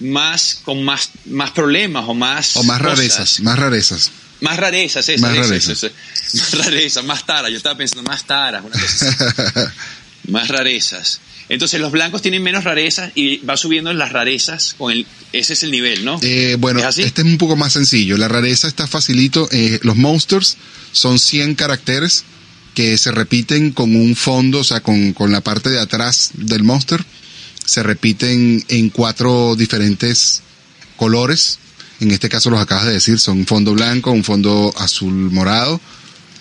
[0.00, 2.96] más con más más problemas o más o más cosas.
[2.98, 4.10] rarezas, más rarezas.
[4.40, 5.90] Más rarezas eso, Más rarezas.
[6.34, 9.72] más rarezas más taras yo estaba pensando más taras una cosa
[10.28, 15.06] más rarezas entonces los blancos tienen menos rarezas y va subiendo las rarezas con el
[15.32, 17.02] ese es el nivel no Eh, bueno, ¿Es así?
[17.02, 18.16] este es un poco más sencillo.
[18.16, 19.48] La rareza está facilito.
[19.52, 20.56] Eh, los monsters
[20.92, 22.24] son 100 caracteres
[22.74, 26.62] que se repiten con un fondo, o sea, con, con la parte de atrás del
[26.64, 27.04] monster.
[27.64, 30.42] Se repiten en cuatro diferentes
[30.96, 31.58] colores.
[32.00, 35.80] En este caso los acabas de decir, son un fondo blanco, un fondo azul morado,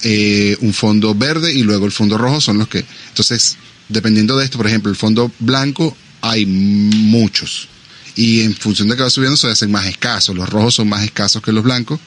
[0.04, 2.86] eh, un fondo verde y luego el fondo rojo son los que...
[3.10, 3.58] Entonces,
[3.89, 7.67] dependiendo de esto, por ejemplo, el fondo blanco hay muchos.
[8.15, 10.36] Y en función de que va subiendo se hacen más escasos.
[10.36, 12.00] Los rojos son más escasos que los blancos.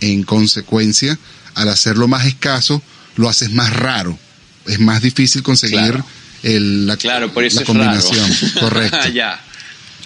[0.00, 1.16] En consecuencia,
[1.54, 2.82] al hacerlo más escaso,
[3.16, 4.18] lo haces más raro.
[4.66, 6.04] Es más difícil conseguir Claro.
[6.42, 8.28] el- la, claro por eso la es combinación.
[8.28, 8.60] raro.
[8.60, 9.08] Correcto.
[9.10, 9.40] ya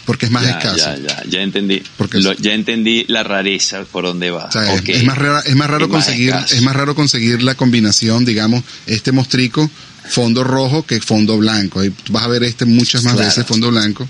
[0.07, 0.77] Porque es más ya, escaso.
[0.77, 1.83] ya, ya, ya entendí.
[1.99, 4.45] Porque Lo- ya entendí la rareza por dónde va.
[4.47, 7.55] O sea, es- más raro, es más raro Es conseguir, es más raro conseguir la
[7.57, 9.69] combinación, digamos, este mostrico,
[10.09, 11.83] fondo rojo que fondo blanco.
[12.11, 13.29] Vas a ver este muchas más Claro.
[13.29, 14.09] veces fondo blanco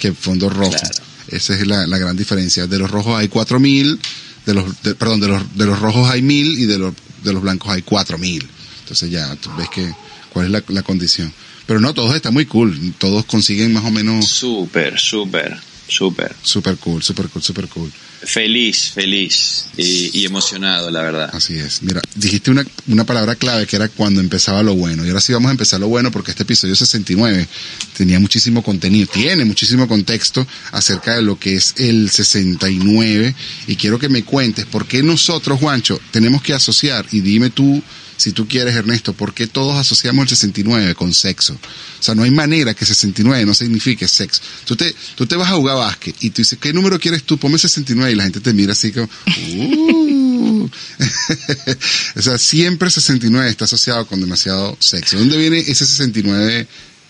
[0.00, 0.70] que fondo rojo.
[0.72, 0.94] Claro.
[1.28, 2.66] Esa es la, la gran diferencia.
[2.66, 3.98] De los rojos hay 4000,
[4.46, 7.32] de los, de- perdón, de los, de los rojos hay 1000 y de los, de
[7.32, 8.46] los blancos hay 4000.
[8.80, 9.92] Entonces ya tú ves que,
[10.32, 11.32] cuál es la, la condición.
[11.66, 12.94] Pero no, todos están muy cool.
[12.98, 15.56] Todos consiguen más o menos Súper, súper,
[15.88, 16.34] súper.
[16.42, 17.92] super cool, super cool, super cool.
[18.22, 21.30] Feliz, feliz y, y emocionado, la verdad.
[21.32, 21.82] Así es.
[21.82, 25.04] Mira, dijiste una, una palabra clave que era cuando empezaba lo bueno.
[25.04, 27.46] Y ahora sí vamos a empezar lo bueno porque este episodio 69
[27.96, 33.34] tenía muchísimo contenido, tiene muchísimo contexto acerca de lo que es el 69.
[33.66, 37.82] Y quiero que me cuentes por qué nosotros, Juancho, tenemos que asociar, y dime tú,
[38.16, 41.54] si tú quieres, Ernesto, por qué todos asociamos el 69 con sexo.
[41.54, 44.40] O sea, no hay manera que 69 no signifique sexo.
[44.64, 47.38] Tú te, tú te vas a jugar básquet y tú dices, ¿qué número quieres tú?
[47.38, 49.08] Ponme 69 y la gente te mira así como,
[49.54, 50.68] "Uh".
[52.16, 55.18] o sea, siempre 69 está asociado con demasiado sexo.
[55.18, 56.66] ¿Dónde viene ese 69?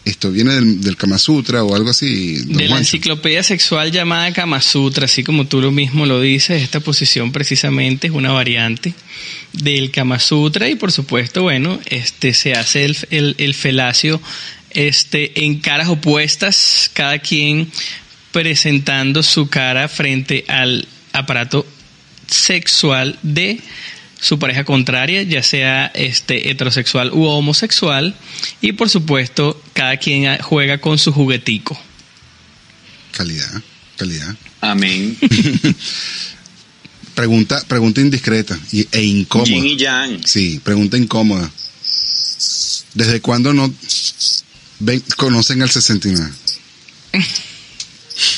[0.07, 2.37] ¿Esto viene del, del Kama Sutra o algo así?
[2.37, 2.77] don De la Juancho?
[2.77, 8.07] enciclopedia sexual llamada Kama Sutra, así como tú lo mismo lo dices, esta posición precisamente
[8.07, 8.95] es una variante
[9.53, 14.23] del Kama Sutra y por supuesto, bueno, este se hace el, el, el felacio
[14.71, 17.69] este, en caras opuestas, cada quien
[18.31, 21.67] presentando su cara frente al aparato
[22.29, 23.59] sexual de
[24.21, 28.15] su pareja contraria, ya sea este heterosexual u homosexual,
[28.61, 31.79] y por supuesto, cada quien juega con su juguetico.
[33.13, 33.63] Calidad,
[33.97, 34.35] calidad.
[34.61, 35.17] Amén.
[37.17, 39.49] Pregunta, pregunta indiscreta y, e incómoda.
[39.49, 40.27] Yin y Yang.
[40.27, 41.51] Sí, pregunta incómoda.
[42.93, 43.73] ¿Desde cuándo no
[44.81, 46.31] ven, conocen al 69?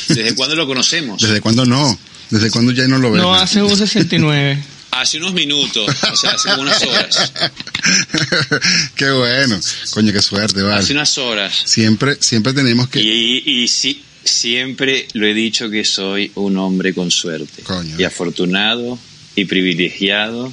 [0.09, 1.21] ¿Desde cuándo lo conocemos?
[1.21, 1.99] ¿Desde cuándo no?
[2.31, 3.21] ¿Desde cuándo ya no lo ven?
[3.21, 4.63] No hace un 69.
[5.01, 7.33] Hace unos minutos, o sea, hace como unas horas.
[8.97, 9.61] qué bueno.
[9.93, 10.77] Coño, qué suerte, vale.
[10.77, 11.63] Hace unas horas.
[11.67, 13.01] Siempre, siempre tenemos que...
[13.01, 17.63] Y, y sí, siempre lo he dicho que soy un hombre con suerte.
[17.63, 17.95] Coño.
[17.99, 18.99] Y afortunado,
[19.37, 20.53] y privilegiado,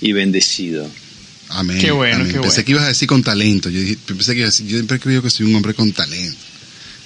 [0.00, 0.90] y bendecido.
[1.48, 1.78] Amén.
[1.80, 2.28] Qué bueno, amén.
[2.32, 2.64] qué Pensé bueno.
[2.66, 3.70] que ibas a decir con talento.
[3.70, 5.92] Yo dije- pensé que ibas a decir- yo siempre creo que soy un hombre con
[5.92, 6.36] talento.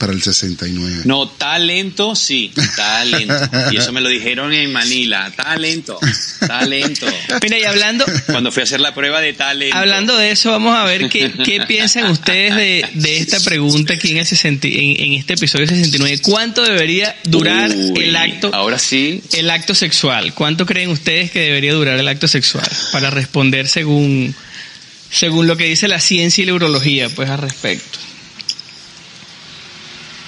[0.00, 1.02] Para el 69.
[1.04, 3.34] No, talento, sí, talento.
[3.70, 5.30] Y eso me lo dijeron en Manila.
[5.36, 5.98] Talento,
[6.46, 7.04] talento.
[7.42, 9.76] Mira, y hablando, Cuando fui a hacer la prueba de talento.
[9.76, 14.12] hablando de eso, vamos a ver qué, qué piensan ustedes de, de esta pregunta aquí
[14.12, 16.20] en, el 60 en, en este episodio 69.
[16.22, 20.32] ¿Cuánto debería durar Uy, el acto Ahora sí, el acto sexual.
[20.32, 22.66] ¿Cuánto creen ustedes que debería durar el acto sexual?
[22.92, 24.34] Para responder según,
[25.10, 27.98] según lo que dice la ciencia y la urología, pues al respecto.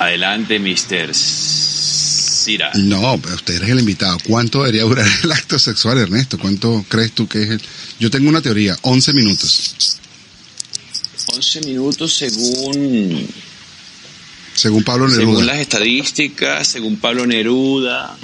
[0.04, 1.14] Adelante, Mr.
[1.14, 2.70] Sira.
[2.74, 4.18] No, pero usted eres el invitado.
[4.26, 6.38] ¿Cuánto debería durar el acto sexual, Ernesto?
[6.38, 7.62] ¿Cuánto crees tú que es el...?
[8.00, 9.98] Yo tengo una teoría, 11 minutos.
[11.34, 13.26] 11 minutos según,
[14.54, 15.44] Según Pablo según Neruda.
[15.52, 18.16] las estadísticas, según Pablo Neruda,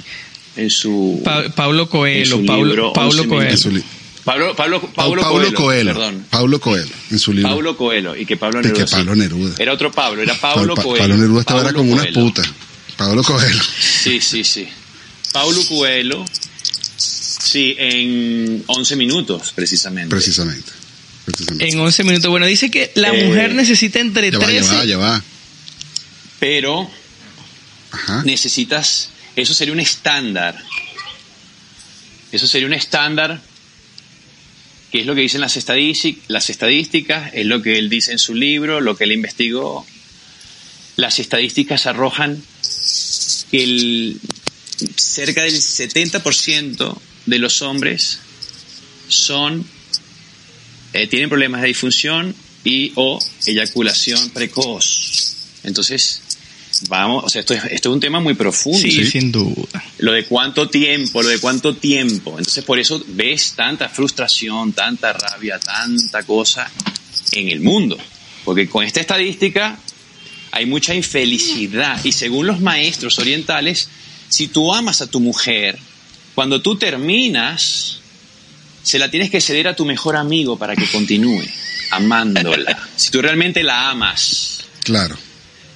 [0.57, 1.21] en su...
[1.23, 3.83] Pa- Pablo En Coelho, su Pablo, libro, Pablo 11 Coelho.
[4.23, 6.25] Pablo, Pablo, Pablo, Pablo Coelho, perdón.
[6.29, 7.49] Pablo Coelho, en su libro.
[7.51, 9.55] Pablo Coelho, y que Pablo Y que Neruda.
[9.55, 9.61] sí.
[9.61, 11.03] Era otro Pablo, era Pablo Pa- Coelho.
[11.03, 12.43] Pablo Neruda estaba era Pablo como una puta.
[12.97, 13.63] Pablo Coelho.
[13.79, 14.67] Sí, sí, sí.
[15.31, 16.25] Pablo Coelho,
[16.97, 20.09] sí, en 11 minutos, precisamente.
[20.09, 20.71] Precisamente.
[21.25, 21.69] Precisamente.
[21.69, 22.29] En 11 minutos.
[22.29, 24.75] Bueno, dice que la Eh, mujer necesita entre Ya va, ya 13...
[24.75, 25.23] va, ya va.
[26.39, 26.89] Pero
[27.91, 28.23] Ajá.
[28.25, 30.57] necesitas, eso sería un estándar.
[32.31, 33.41] Eso sería un estándar,
[34.91, 35.57] que es lo que dicen las,
[36.27, 39.85] las estadísticas, es lo que él dice en su libro, lo que él investigó.
[40.95, 42.41] Las estadísticas arrojan
[43.51, 44.17] que
[44.95, 48.19] cerca del 70% de los hombres
[49.07, 49.65] son
[50.93, 55.35] eh, tienen problemas de disfunción y o eyaculación precoz.
[55.63, 56.21] Entonces,
[56.87, 58.79] vamos, o sea, esto es, esto es un tema muy profundo.
[58.79, 59.83] Sí, sin duda.
[59.97, 62.31] Lo de cuánto tiempo, lo de cuánto tiempo.
[62.37, 66.69] Entonces, por eso ves tanta frustración, tanta rabia, tanta cosa
[67.31, 67.97] en el mundo.
[68.45, 69.79] Porque con esta estadística
[70.51, 72.03] hay mucha infelicidad.
[72.03, 73.89] Y según los maestros orientales,
[74.29, 75.77] si tú amas a tu mujer,
[76.35, 77.99] cuando tú terminas,
[78.83, 81.43] se la tienes que ceder a tu mejor amigo para que continúe
[81.91, 82.77] amándola.
[82.95, 84.65] Si tú realmente la amas.
[84.83, 85.17] Claro.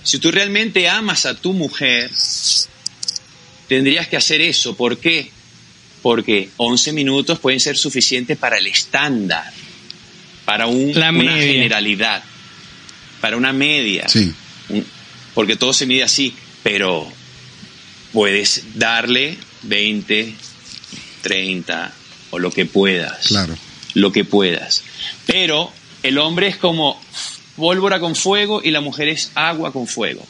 [0.04, 2.12] Si tú realmente amas a tu mujer,
[3.68, 4.76] tendrías que hacer eso.
[4.76, 5.32] ¿Por qué?
[6.02, 9.52] Porque 11 minutos pueden ser suficientes para el estándar,
[10.46, 12.24] para un- La una generalidad,
[13.22, 14.08] para una media.
[14.10, 14.34] Sí.
[15.34, 17.10] Porque todo se mide así, pero
[18.12, 20.34] puedes darle 20,
[21.22, 21.94] 30
[22.32, 23.58] o lo que puedas Claro.
[23.94, 24.84] lo que puedas.
[25.26, 25.72] Pero
[26.04, 27.02] el hombre es como
[27.56, 30.26] pólvora con fuego y la mujer es agua con fuego.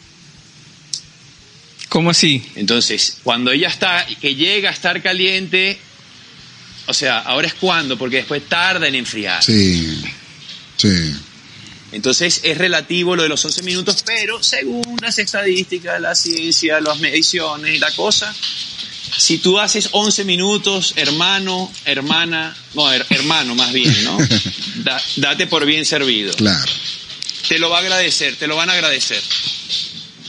[1.90, 2.44] ¿Cómo así?
[2.56, 5.78] Entonces, cuando ella está, que llega a estar caliente,
[6.88, 9.44] o sea, ahora es cuando, porque después tarda en enfriar.
[9.44, 10.02] Sí.
[10.78, 11.14] Sí.
[11.92, 17.00] Entonces es relativo lo de los 11 minutos, pero según las estadísticas, la ciencia, las
[17.00, 18.34] mediciones y la cosa,
[19.16, 24.18] si tú haces 11 minutos, hermano, hermana, no, her- hermano más bien, ¿no?
[24.84, 26.34] Da- date por bien servido.
[26.34, 26.72] Claro.
[27.48, 29.22] Te lo va a agradecer, te lo van a agradecer.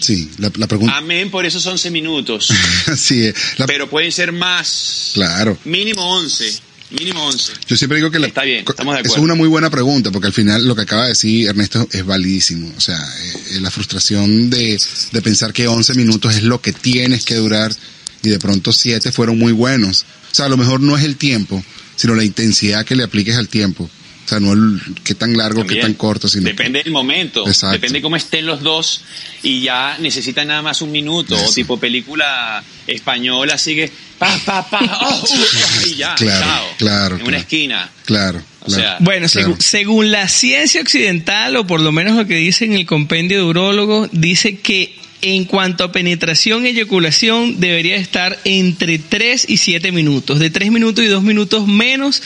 [0.00, 0.28] Sí.
[0.38, 0.96] La, la pregunta.
[0.96, 2.48] Amén por esos 11 minutos,
[2.96, 3.24] sí.
[3.26, 5.12] eh, la- pero pueden ser más.
[5.14, 5.56] claro.
[5.64, 6.52] Mínimo 11,
[6.90, 7.52] mínimo 11.
[7.66, 9.24] Yo siempre digo que la, Está bien, estamos de es acuerdo.
[9.24, 12.70] una muy buena pregunta porque al final lo que acaba de decir Ernesto es validísimo.
[12.76, 14.78] O sea, eh, la frustración de,
[15.12, 17.74] de pensar que 11 minutos es lo que tienes que durar
[18.22, 20.04] y de pronto 7 fueron muy buenos.
[20.30, 21.64] O sea, a lo mejor no es el tiempo,
[21.96, 23.88] sino la intensidad que le apliques al tiempo.
[24.24, 25.82] O sea, no el qué tan largo, qué También.
[25.82, 27.74] tan corto, sino Depende del momento, Exacto.
[27.74, 29.02] depende cómo estén los dos
[29.42, 31.44] y ya necesitan nada más un minuto Eso.
[31.46, 37.14] o tipo película española sigue pa pa pa oh, uh, y ya, Claro, chao, claro,
[37.16, 37.28] en claro.
[37.28, 37.90] una esquina.
[38.06, 38.42] Claro.
[38.60, 39.50] O sea, Bueno, Claro.
[39.56, 43.36] segu- según la ciencia occidental, o por lo menos lo que dice en el compendio
[43.38, 49.56] de urólogos, dice que en cuanto a penetración y eyaculación debería estar entre 3 y
[49.58, 50.38] 7 minutos.
[50.38, 52.22] De 3 minutos y 2 minutos menos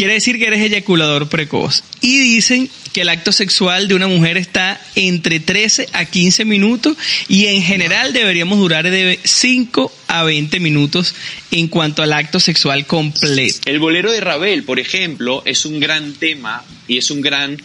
[0.00, 1.84] quiere decir que eres eyaculador precoz.
[2.00, 6.96] Y dicen que el acto sexual de una mujer está entre 13 a 15 minutos
[7.28, 11.14] y en general deberíamos durar de 5 a 20 minutos
[11.50, 13.58] en cuanto al acto sexual completo.
[13.66, 17.58] El bolero de Ravel, por ejemplo, es un gran tema y es un gran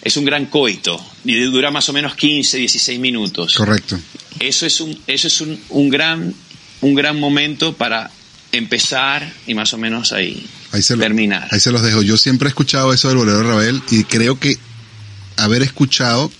[0.00, 3.56] es un gran coito y dura más o menos 15, 16 minutos.
[3.56, 3.98] Correcto.
[4.38, 6.32] Eso es un eso es un, un gran
[6.80, 8.08] un gran momento para
[8.52, 11.48] empezar y más o menos ahí Ahí se, lo- terminar.
[11.50, 12.02] ahí se los dejo.
[12.02, 14.56] Yo siempre he escuchado eso del bolero de Ravel y creo que
[15.36, 16.30] haber escuchado,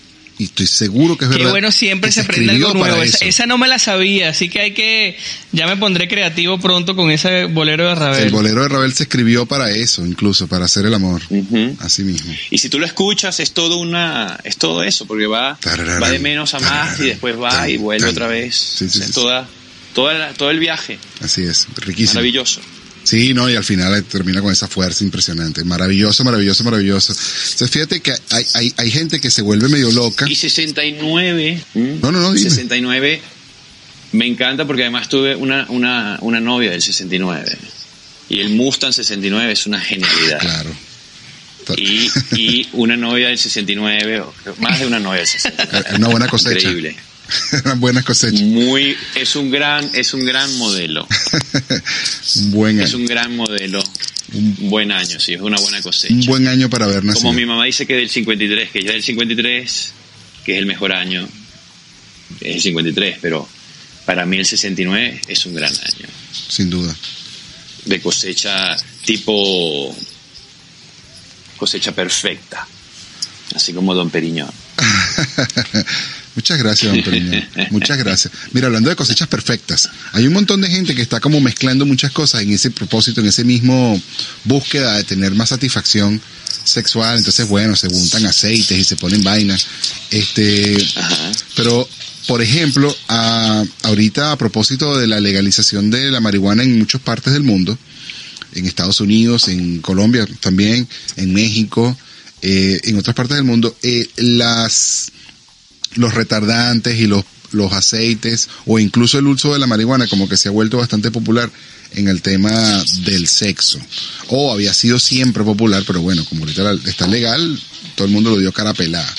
[0.41, 1.51] y estoy seguro que es Qué verdad.
[1.51, 3.03] bueno, siempre se aprende algo nuevo.
[3.03, 5.17] Esa, no me la sabía, así que hay que.
[5.51, 8.25] Ya me pondré creativo pronto con ese bolero de Ravel.
[8.25, 11.23] El bolero de Ravel se escribió para eso, incluso, para hacer el amor.
[11.81, 12.33] Así mismo.
[12.51, 15.59] Y si tú lo escuchas es todo una es todo eso porque va
[16.01, 18.55] va de menos a más y después va y vuelve otra vez.
[18.55, 19.49] Sí, O sí, sea, sí, toda
[19.95, 21.67] toda la- todo el viaje Así es.
[21.79, 22.15] Riquísimo.
[22.15, 22.61] maravilloso.
[23.09, 25.65] Sí, no, y al final eh, termina con esa fuerza impresionante.
[25.65, 27.15] Maravilloso, maravilloso, maravilloso.
[27.15, 30.29] Entonces, fíjate que hay, hay, hay gente que se vuelve medio loca.
[30.29, 31.99] Y 69 ¿m?
[32.03, 32.51] No, no, no, dime.
[32.51, 33.23] 69
[34.13, 37.57] me encanta porque además tuve una una una novia del 69.
[38.29, 40.41] Y el Mustang 69 es una genialidad.
[40.41, 40.71] Claro.
[41.79, 45.87] y, y una novia del 69, o más de una novia del 69.
[45.97, 46.59] Una buena cosecha.
[46.59, 46.95] Increíble.
[47.65, 48.43] Una buena cosecha.
[48.45, 51.07] Muy, es un gran, es un gran modelo.
[52.37, 52.99] Un buen Es año.
[52.99, 53.83] un gran modelo.
[54.33, 56.13] Un buen año, sí, es una buena cosecha.
[56.15, 57.23] Un buen año para haber nacido.
[57.23, 59.93] Como mi mamá dice que del 53, que ya del 53,
[60.45, 61.27] que es el mejor año,
[62.41, 63.49] es el 53, pero
[64.05, 66.09] para mí el 69 es un gran año.
[66.49, 66.95] Sin duda.
[67.87, 69.97] De cosecha tipo
[71.57, 72.67] cosecha perfecta.
[73.55, 74.51] Así como Don Periñón.
[76.39, 77.43] Muchas gracias, don Periñón.
[77.73, 78.33] Muchas gracias.
[78.53, 82.13] Mira, hablando de cosechas perfectas, hay un montón de gente que está como mezclando muchas
[82.13, 84.01] cosas en ese propósito, en ese mismo
[84.45, 86.21] búsqueda de tener más satisfacción
[86.63, 87.19] sexual.
[87.19, 89.67] Entonces, bueno, se juntan aceites y se ponen vainas.
[90.13, 91.33] Este, Ajá.
[91.57, 91.89] pero,
[92.29, 97.33] por ejemplo, a- ahorita a propósito de la legalización de la marihuana en muchas partes
[97.33, 97.77] del mundo,
[98.55, 100.87] en Estados Unidos, en Colombia también,
[101.17, 101.99] en México,
[102.43, 105.11] eh, en otras partes del mundo, eh, las
[105.97, 110.37] los retardantes y los, los aceites o incluso el uso de la marihuana como que
[110.37, 111.51] se ha vuelto bastante popular
[111.95, 112.53] en el tema
[113.05, 113.79] del sexo.
[114.29, 117.59] O había sido siempre popular, pero bueno, como ahorita está legal,
[117.95, 119.15] todo el mundo lo dio cara pelada.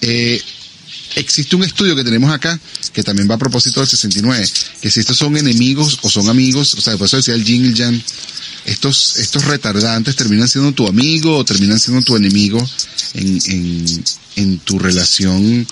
[0.00, 0.40] Eh,
[1.16, 2.58] existe un estudio que tenemos acá,
[2.92, 4.50] que también va a propósito del 69,
[4.80, 7.74] que si estos son enemigos o son amigos, o sea, por eso decía el Jin
[7.74, 8.02] y
[8.70, 12.64] estos, estos retardantes terminan siendo tu amigo o terminan siendo tu enemigo
[13.14, 14.04] en, en,
[14.36, 15.66] en tu relación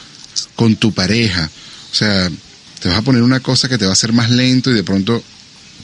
[0.57, 1.51] con tu pareja.
[1.93, 2.31] O sea,
[2.81, 4.85] te vas a poner una cosa que te va a hacer más lento y de
[4.85, 5.23] pronto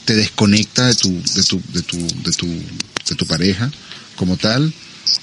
[0.05, 3.71] te desconecta de tu, de tu, de tu, de tu, de tu pareja
[4.15, 4.73] como tal,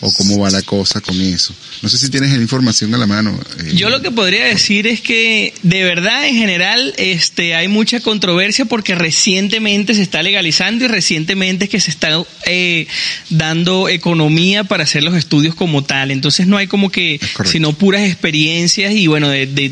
[0.00, 1.54] o cómo va la cosa con eso.
[1.82, 3.38] No sé si tienes la información a la mano.
[3.60, 8.00] eh, Yo lo que podría decir es que de verdad en general este hay mucha
[8.00, 12.86] controversia porque recientemente se está legalizando y recientemente es que se está eh,
[13.30, 16.10] dando economía para hacer los estudios como tal.
[16.10, 19.68] Entonces no hay como que sino puras experiencias y bueno de, de,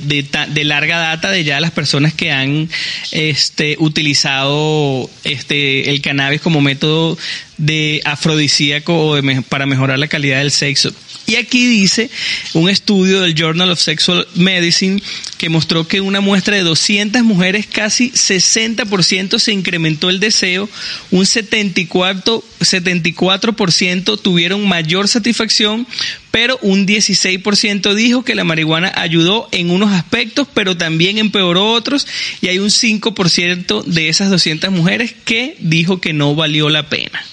[0.48, 2.68] de larga data de ya las personas que han
[3.10, 7.18] este utilizado este el cannabis como método
[7.58, 10.92] de afrodisíaco o de para mejorar la calidad del sexo.
[11.26, 12.10] Y aquí dice
[12.54, 15.00] un estudio del Journal of Sexual Medicine
[15.38, 20.68] que mostró que una muestra de 200 mujeres casi 60% se incrementó el deseo,
[21.10, 25.86] un 74 74% tuvieron mayor satisfacción,
[26.30, 32.06] pero un 16% dijo que la marihuana ayudó en unos aspectos, pero también empeoró otros,
[32.40, 37.24] y hay un 5% de esas 200 mujeres que dijo que no valió la pena.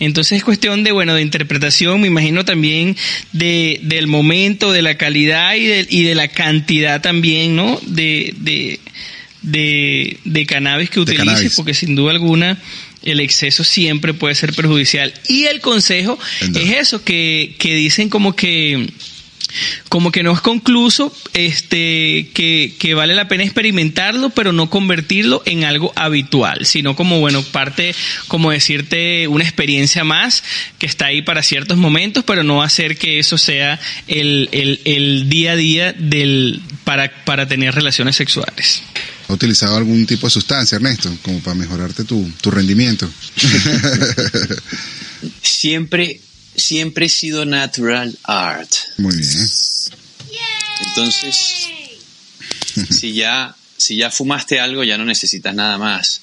[0.00, 2.96] Entonces es cuestión de, bueno, de interpretación, me imagino también
[3.32, 7.78] de, del momento, de la calidad y de, y de la cantidad también, ¿no?
[7.86, 8.80] De, de,
[9.42, 11.56] de, de cannabis que utilices, cannabis.
[11.56, 12.58] porque sin duda alguna
[13.02, 15.12] el exceso siempre puede ser perjudicial.
[15.28, 18.88] Y el consejo es eso, que, que dicen como que
[19.88, 25.42] como que no es concluso, este, que, que vale la pena experimentarlo, pero no convertirlo
[25.44, 27.94] en algo habitual, sino como, bueno, parte,
[28.28, 30.42] como decirte, una experiencia más
[30.78, 33.78] que está ahí para ciertos momentos, pero no hacer que eso sea
[34.08, 38.82] el, el, el día a día del, para, para tener relaciones sexuales.
[39.28, 41.10] ¿Ha utilizado algún tipo de sustancia, Ernesto?
[41.22, 43.08] Como para mejorarte tu, tu rendimiento.
[45.42, 46.20] Siempre,
[46.56, 48.70] siempre he sido natural art.
[48.98, 49.48] Muy bien.
[50.86, 51.68] Entonces,
[52.90, 56.20] si ya, si ya fumaste algo, ya no necesitas nada más.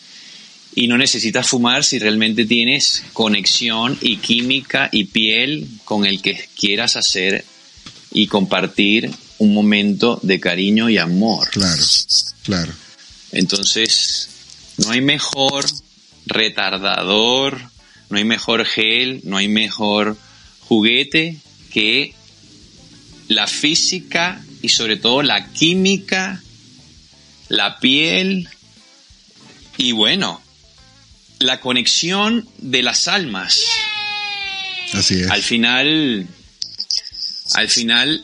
[0.75, 6.47] Y no necesitas fumar si realmente tienes conexión y química y piel con el que
[6.55, 7.43] quieras hacer
[8.11, 11.49] y compartir un momento de cariño y amor.
[11.49, 11.83] Claro,
[12.43, 12.73] claro.
[13.31, 14.29] Entonces,
[14.77, 15.65] no hay mejor
[16.25, 17.59] retardador,
[18.09, 20.17] no hay mejor gel, no hay mejor
[20.61, 21.37] juguete
[21.71, 22.13] que
[23.27, 26.41] la física y sobre todo la química,
[27.47, 28.49] la piel
[29.77, 30.41] y bueno,
[31.39, 33.61] la conexión de las almas.
[34.93, 35.29] Así es.
[35.29, 36.27] Al final,
[37.53, 38.21] al final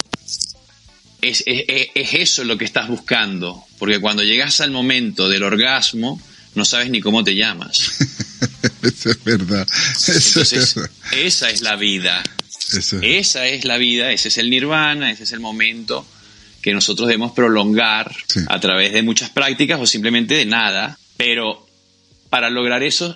[1.21, 5.43] es, es- es- es eso lo que estás buscando, porque cuando llegas al momento del
[5.43, 6.19] orgasmo,
[6.55, 7.91] no sabes ni cómo te llamas.
[8.84, 9.68] Eso es verdad.
[9.70, 10.91] Eso es Entonces, verdad.
[11.13, 12.24] esa es la vida.
[12.72, 16.05] Eso Esa es la vida, ese es el nirvana, ese es el momento
[16.61, 18.39] que nosotros debemos prolongar Sí.
[18.47, 20.97] a través de muchas prácticas o simplemente de nada.
[21.16, 21.66] Pero
[22.30, 23.16] para lograr eso,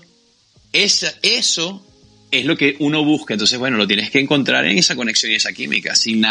[0.71, 1.83] esa, eso
[2.31, 3.33] es lo que uno busca.
[3.33, 5.95] Entonces, bueno, lo tienes que encontrar en esa conexión y esa química.
[5.95, 6.23] Sin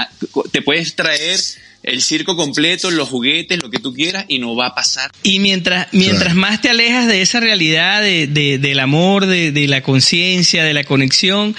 [0.53, 1.41] te puedes traer
[1.83, 5.11] el circo completo, los juguetes, lo que tú quieras y no va a pasar.
[5.23, 6.41] Y mientras, mientras Claro.
[6.41, 10.75] más te alejas de esa realidad de, de- del amor, de, de la conciencia, de
[10.75, 11.55] la conexión,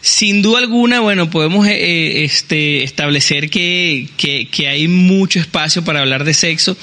[0.00, 5.82] sin duda alguna, bueno, podemos eh, eh, este, establecer que, que, que hay mucho espacio
[5.84, 6.76] para hablar de sexo,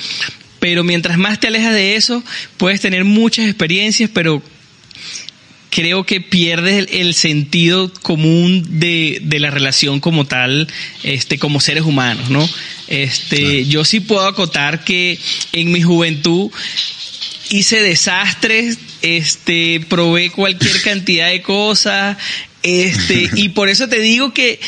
[0.59, 2.23] pero mientras más te alejas de eso,
[2.57, 4.41] puedes tener muchas experiencias, pero
[5.73, 10.67] creo que pierdes el, el sentido común de, de la relación como tal,
[11.01, 12.47] este, como seres humanos, ¿no?
[12.87, 15.17] Este, yo sí puedo acotar que
[15.51, 16.51] en mi juventud
[17.49, 22.17] hice desastres, este, probé cualquier cantidad de cosas,
[22.61, 24.59] este, y por eso te digo que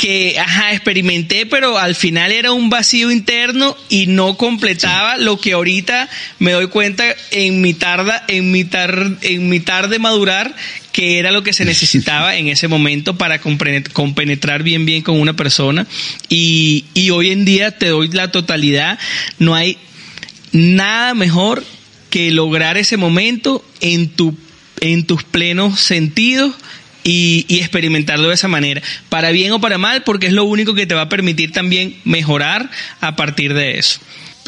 [0.00, 5.52] que, ajá, experimenté, pero al final era un vacío interno y no completaba lo que
[5.52, 10.56] ahorita me doy cuenta en mi tarda, en mi tar, en mi tarde madurar,
[10.92, 15.36] que era lo que se necesitaba en ese momento para compenetrar bien bien con una
[15.36, 15.86] persona.
[16.30, 18.98] Y, y hoy en día te doy la totalidad.
[19.38, 19.76] No hay
[20.52, 21.62] nada mejor
[22.08, 24.34] que lograr ese momento en tu
[24.80, 26.54] en tus plenos sentidos
[27.04, 30.74] y, y experimentarlo de esa manera, para bien o para mal, porque es lo único
[30.74, 32.70] que te va a permitir también mejorar
[33.00, 34.00] a partir de eso.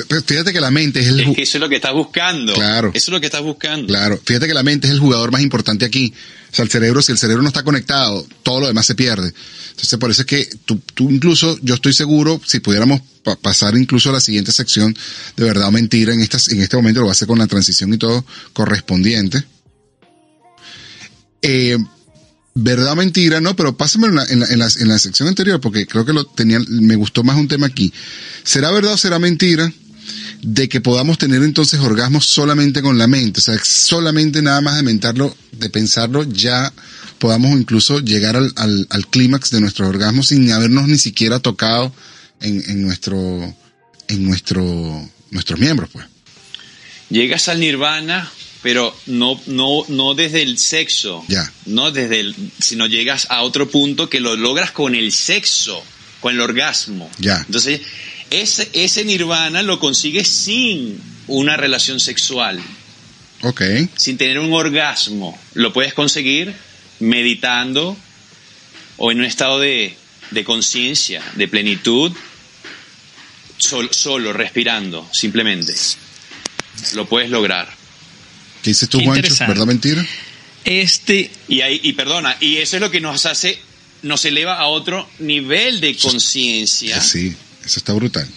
[0.09, 2.55] Pero Fíjate que la mente es el, Es que eso es lo que estás buscando.
[2.55, 2.91] Claro.
[2.95, 3.87] Eso es lo que estás buscando.
[3.89, 6.15] Claro, fíjate que la mente es el jugador más importante aquí.
[6.51, 9.33] O sea, el cerebro, si el cerebro no está conectado, todo lo demás se pierde.
[9.71, 13.77] Entonces, por eso es que tú, tú incluso, yo estoy seguro, si pudiéramos pa- pasar
[13.77, 14.97] incluso a la siguiente sección
[15.37, 17.47] de verdad o mentira, en, estas, en este momento lo voy a hacer con la
[17.47, 19.45] transición y todo correspondiente.
[21.43, 21.77] Eh,
[22.55, 26.13] verdad o mentira, no, pero pásame en la, en, la, sección anterior, porque creo que
[26.13, 27.93] lo tenía, me gustó más un tema aquí.
[28.45, 29.73] ¿Será verdad o será mentira?
[30.43, 34.75] de que podamos tener entonces orgasmos solamente con la mente, o sea, solamente nada más
[34.75, 36.73] de mentarlo, de pensarlo, ya
[37.21, 41.95] podamos incluso llegar al, al, al clímax de nuestros orgasmos sin habernos ni siquiera tocado
[42.41, 43.17] en, en nuestro,
[44.09, 46.07] en nuestro, nuestros miembros, pues.
[47.09, 48.29] Llegas al nirvana,
[48.63, 51.25] pero no, no, no desde el sexo.
[51.67, 55.83] No desde el, sino llegas a otro punto que lo logras con el sexo,
[56.21, 57.11] con el orgasmo.
[57.47, 57.81] Entonces,
[58.31, 62.61] ese, ese nirvana lo consigues sin una relación sexual,
[63.43, 63.63] Ok,
[63.97, 65.37] sin tener un orgasmo.
[65.55, 66.55] Lo puedes conseguir
[67.01, 67.97] meditando
[68.99, 69.97] o en un estado de,
[70.31, 72.13] de conciencia, de plenitud,
[73.59, 75.75] sol- solo, respirando, simplemente.
[76.95, 77.69] Lo puedes lograr.
[78.63, 79.35] ¿Qué dices tú, Juancho?
[79.47, 80.07] ¿Verdad mentira?
[80.65, 83.59] Este, Y, ahí, y perdona, y eso es lo que nos hace,
[84.03, 87.35] nos eleva a otro nivel de conciencia, Sí,
[87.65, 88.29] eso está brutal.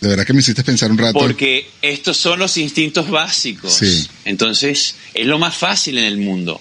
[0.00, 1.18] De verdad que me hiciste pensar un rato.
[1.18, 3.72] porque estos son los instintos básicos.
[3.74, 4.06] Sí.
[4.26, 6.60] Entonces, es lo más fácil en el mundo.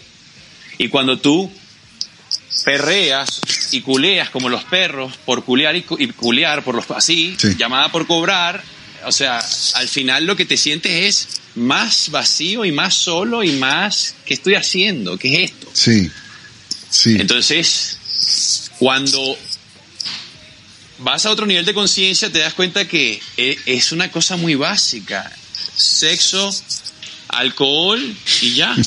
[0.77, 1.51] Y cuando tú
[2.63, 7.35] perreas y culeas como los perros por culear y, cu- y culear por los así,
[7.37, 7.55] Sí.
[7.57, 8.63] llamada por cobrar,
[9.05, 9.45] o sea,
[9.75, 14.33] al final lo que te sientes es más vacío y más solo y más ¿qué
[14.33, 15.17] estoy haciendo?
[15.17, 15.69] ¿Qué es esto?
[15.73, 16.09] Sí,
[16.89, 17.15] sí.
[17.19, 17.97] Entonces,
[18.79, 19.37] cuando
[20.99, 24.55] vas a otro nivel de conciencia, te das cuenta que e- es una cosa muy
[24.55, 25.31] básica.
[25.75, 26.53] Sexo,
[27.29, 28.75] alcohol y ya.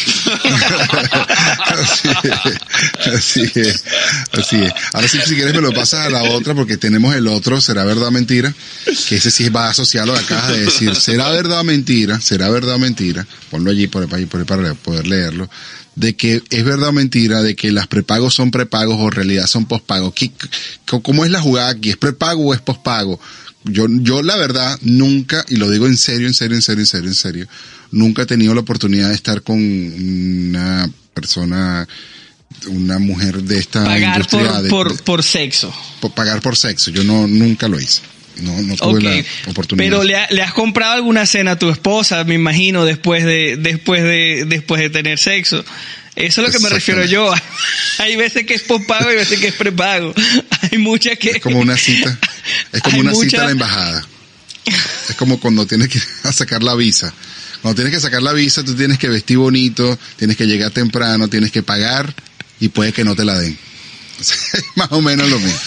[3.14, 3.84] así es,
[4.32, 4.72] así es.
[4.92, 7.84] Ahora sí, si quieres me lo pasas a la otra porque tenemos el otro, será
[7.84, 8.54] verdad o mentira,
[9.08, 10.94] que ese sí va asociado a que acabas de decir.
[10.96, 12.20] ¿Será verdad o mentira?
[12.20, 13.26] ¿Será verdad o mentira?
[13.50, 15.48] Ponlo allí por, ahí, por para poder leerlo.
[15.96, 19.46] De que es verdad o mentira de que las prepagos son prepagos o en realidad
[19.46, 20.14] son pospagos.
[20.14, 21.90] ¿Qué- c- ¿Cómo es la jugada aquí?
[21.90, 23.20] ¿Es prepago o es pospago?
[23.64, 26.86] Yo, yo la verdad nunca, y lo digo en serio, en serio, en serio, en
[26.86, 27.46] serio, en serio,
[27.90, 31.86] nunca he tenido la oportunidad de estar con una persona,
[32.68, 35.74] una mujer de esta pagar industria por, de, por, de- por sexo.
[36.00, 36.90] por pagar por sexo.
[36.90, 38.00] Yo no, nunca lo hice.
[38.40, 39.84] No, no tuve la oportunidad.
[39.90, 43.58] Pero le, ha- le has comprado alguna cena a tu esposa, me imagino, después de,
[43.60, 45.62] después de, después de tener sexo.
[46.20, 47.32] Eso es lo que me refiero yo.
[47.98, 50.14] Hay veces que es pospago y veces que es prepago.
[50.70, 51.30] Hay muchas que...
[51.30, 52.18] Es como una cita.
[52.72, 54.06] Es como Hay una cita a la embajada.
[55.08, 56.00] Es como cuando tienes que
[56.32, 57.12] sacar la visa.
[57.62, 61.28] Cuando tienes que sacar la visa, tú tienes que vestir bonito, tienes que llegar temprano,
[61.28, 62.12] tienes que pagar
[62.58, 63.56] y puede que no te la den.
[64.18, 65.60] Es más o menos lo mismo.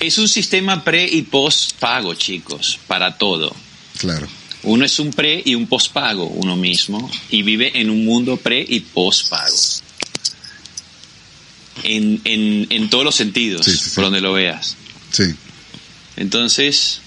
[0.00, 3.54] Es un sistema pre y post pago, chicos, para todo.
[3.98, 4.28] Claro.
[4.62, 8.36] Uno es un pre y un post pago, uno mismo, y vive en un mundo
[8.36, 9.56] pre y post pago.
[11.82, 13.90] En, en, en todos los sentidos, Sí, sí, sí.
[13.94, 14.76] por donde lo veas.
[15.12, 15.34] Sí.
[16.16, 17.00] Entonces,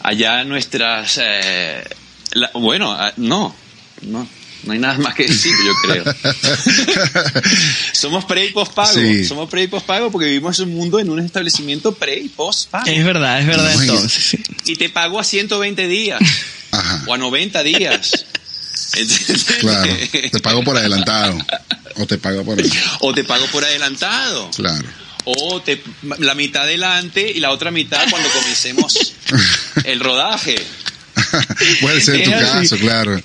[0.00, 1.18] allá nuestras...
[1.20, 1.82] eh,
[2.32, 3.54] la- bueno, ah, no,
[4.02, 4.28] no,
[4.64, 6.04] no hay nada más que decir, yo creo.
[7.92, 9.24] somos pre y post pago, Sí.
[9.24, 12.28] somos pre y post pago porque vivimos en un mundo en un establecimiento pre y
[12.28, 12.86] post pago.
[12.86, 14.36] Es verdad, es verdad entonces.
[14.64, 16.20] Y te pago a 120 días
[16.72, 17.04] Ajá.
[17.06, 18.26] o a 90 días.
[19.60, 19.92] Claro.
[20.32, 21.38] Te pago por adelantado.
[21.96, 22.56] O te pago por...
[23.00, 24.50] O te pago por adelantado.
[24.56, 24.88] Claro.
[25.24, 25.82] O te,
[26.18, 29.14] la mitad adelante y la otra mitad cuando comencemos
[29.84, 30.56] el rodaje.
[31.80, 33.20] Puede ser tu caso, claro.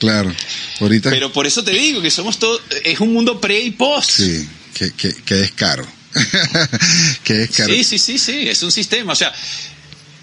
[0.00, 0.34] Claro.
[0.80, 1.10] Ahorita...
[1.10, 4.10] Pero por eso te digo que somos todo, es un mundo pre y post.
[4.10, 5.86] Sí, que, que, que descaro.
[7.22, 7.72] que descaro.
[7.72, 9.12] sí, sí, sí, sí, es un sistema.
[9.12, 9.32] O sea,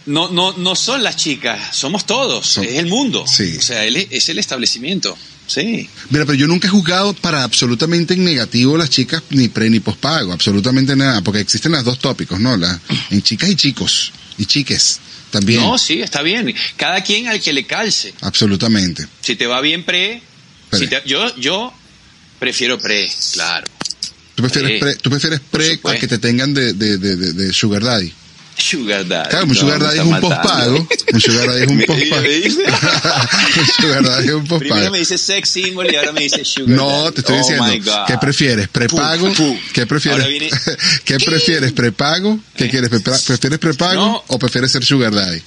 [0.08, 3.26] no, no, no son las chicas, somos todos, Son- es el mundo.
[3.28, 3.56] Sí.
[3.58, 5.18] O sea, él es, es el establecimiento.
[5.46, 5.88] Sí.
[6.10, 9.80] Mira, pero yo nunca he juzgado para absolutamente en negativo las chicas ni pre ni
[9.80, 12.58] pospago, absolutamente nada, porque existen los dos tópicos, ¿no?
[12.58, 12.80] La,
[13.12, 15.00] en chicas y chicos, y chiques
[15.32, 15.62] también.
[15.62, 16.54] No, sí, está bien.
[16.76, 18.14] Cada quien al que le calce.
[18.22, 19.06] Absolutamente.
[19.22, 20.22] Si te va bien pre,
[20.70, 20.80] Pre.
[20.80, 21.74] si te- yo, yo
[22.40, 23.68] prefiero pre, claro.
[24.36, 27.34] ¿Tú prefieres Sí, pre, tú prefieres pre a que te tengan de, de, de, de-
[27.34, 28.14] de sugar daddy?
[28.58, 29.30] Sugar daddy.
[29.30, 30.88] Claro, un no, sugar daddy es un pospago.
[31.14, 32.26] Un sugar daddy es un pospago.
[33.60, 34.92] un sugar daddy es un Primero pospago.
[34.92, 37.12] me dice sex symbol y ahora me dice sugar No, daddy.
[37.14, 38.04] te estoy Oh diciendo.
[38.08, 38.68] ¿qué prefieres?
[38.70, 39.32] ¿Prepago?
[39.74, 40.28] ¿Qué prefieres?
[40.28, 40.50] Viene-
[41.06, 41.72] ¿Qué prefieres?
[41.72, 42.40] ¿Prepago?
[42.56, 42.70] ¿Qué ¿Eh?
[42.70, 42.90] quieres?
[42.90, 44.24] ¿Prefieres prepago No.
[44.28, 45.42] o prefieres ser sugar daddy?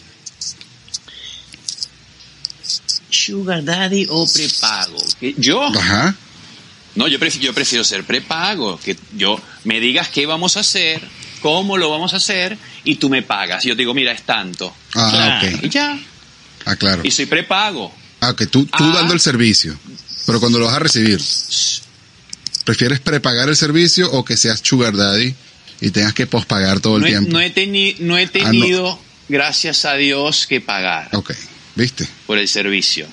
[3.10, 5.04] Sugar daddy o prepago.
[5.18, 5.34] ¿Qué?
[5.36, 6.14] Yo, Ajá.
[6.94, 8.78] no, yo prefiero, yo prefiero ser prepago.
[8.78, 11.00] Que yo me digas qué vamos a hacer,
[11.42, 13.64] cómo lo vamos a hacer y tú me pagas.
[13.64, 14.74] Yo te digo, mira, es tanto.
[14.94, 15.56] Ah, Claro.
[15.58, 15.64] ok.
[15.64, 15.98] Y ya.
[16.66, 17.02] Ah, claro.
[17.04, 17.94] Y soy prepago.
[18.20, 18.92] Ah, ok, tú, tú Ah.
[18.94, 19.78] dando el servicio,
[20.26, 21.20] pero cuando lo vas a recibir,
[22.64, 25.34] ¿prefieres prepagar el servicio o que seas sugar daddy
[25.80, 27.30] y tengas que pospagar todo el No he, tiempo?
[27.32, 28.30] no he teni- no he no.
[28.32, 31.32] tenido, gracias a Dios, que pagar Ok,
[31.76, 32.06] ¿viste?
[32.26, 33.06] por el servicio.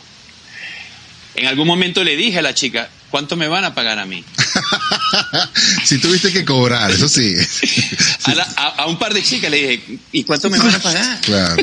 [1.36, 4.24] En algún momento le dije a la chica, ¿cuánto me van a pagar a mí?
[5.86, 7.34] si tuviste que cobrar, eso sí.
[8.26, 10.80] A, la- a- a un par de chicas le dije, ¿y cuánto me van a
[10.80, 11.22] pagar?
[11.28, 11.56] Claro.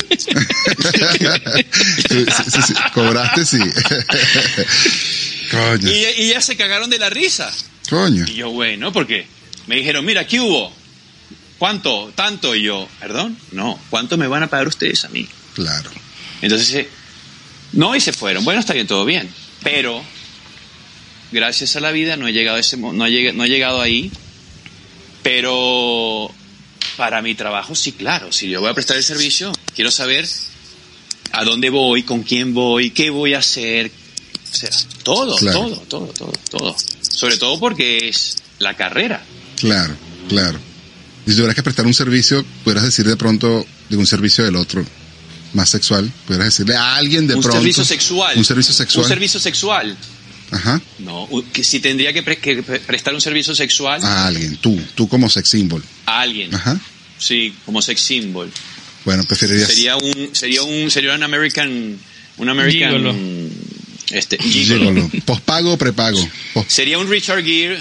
[2.09, 3.59] Sí, sí, sí, cobraste, sí.
[5.51, 7.51] Coño, Y, y ellas se cagaron de la risa.
[7.89, 8.25] coño.
[8.29, 9.27] Y yo, bueno, porque
[9.67, 10.73] me dijeron, mira, ¿qué hubo?
[11.59, 12.13] ¿Cuánto?
[12.15, 12.55] ¿Tanto?
[12.55, 15.29] Y yo, perdón, no, ¿cuánto me van a pagar ustedes a mí?
[15.55, 15.91] Claro.
[16.43, 16.89] Entonces, eh,
[17.73, 18.45] no, y se fueron.
[18.45, 19.29] Bueno, está bien, todo bien.
[19.63, 20.03] Pero,
[21.35, 24.11] gracias a la vida, no he llegado, a ese, no he no he llegado ahí.
[25.23, 26.31] Pero,
[26.97, 28.31] para mi trabajo, sí, claro.
[28.33, 30.27] Si yo voy a prestar el servicio, quiero saber
[31.33, 33.91] a dónde voy, con quién voy, qué voy a hacer.
[34.53, 34.71] O sea,
[35.03, 35.59] todo, Claro.
[35.61, 36.77] todo, todo, todo, todo.
[37.01, 39.23] Sobre todo porque es la carrera.
[39.59, 39.95] Claro,
[40.29, 40.59] claro.
[41.27, 44.57] Y si tuvieras que prestar un servicio, pudieras decir de pronto de un servicio del
[44.57, 44.85] otro
[45.55, 47.59] más sexual, pudieras decirle a alguien de un pronto.
[47.59, 48.37] servicio sexual.
[48.37, 49.05] Un servicio sexual.
[49.05, 49.97] Un servicio sexual.
[50.55, 50.81] Ajá.
[51.01, 54.81] No, que si tendría que, pre- que pre- prestar un servicio sexual A alguien, tú,
[54.95, 55.83] tú como sex symbol.
[56.07, 56.55] a alguien.
[56.55, 56.79] Ajá.
[57.19, 58.51] Sí, como sex symbol.
[59.05, 59.69] Bueno, preferirías.
[59.69, 61.99] Sería un sería un sería un American
[62.39, 63.15] un American Gigolo.
[64.11, 64.91] este gigolo.
[64.93, 65.11] Gigolo.
[65.27, 66.27] Pospago o prepago.
[66.55, 67.79] Pos- Sería un Richard Gere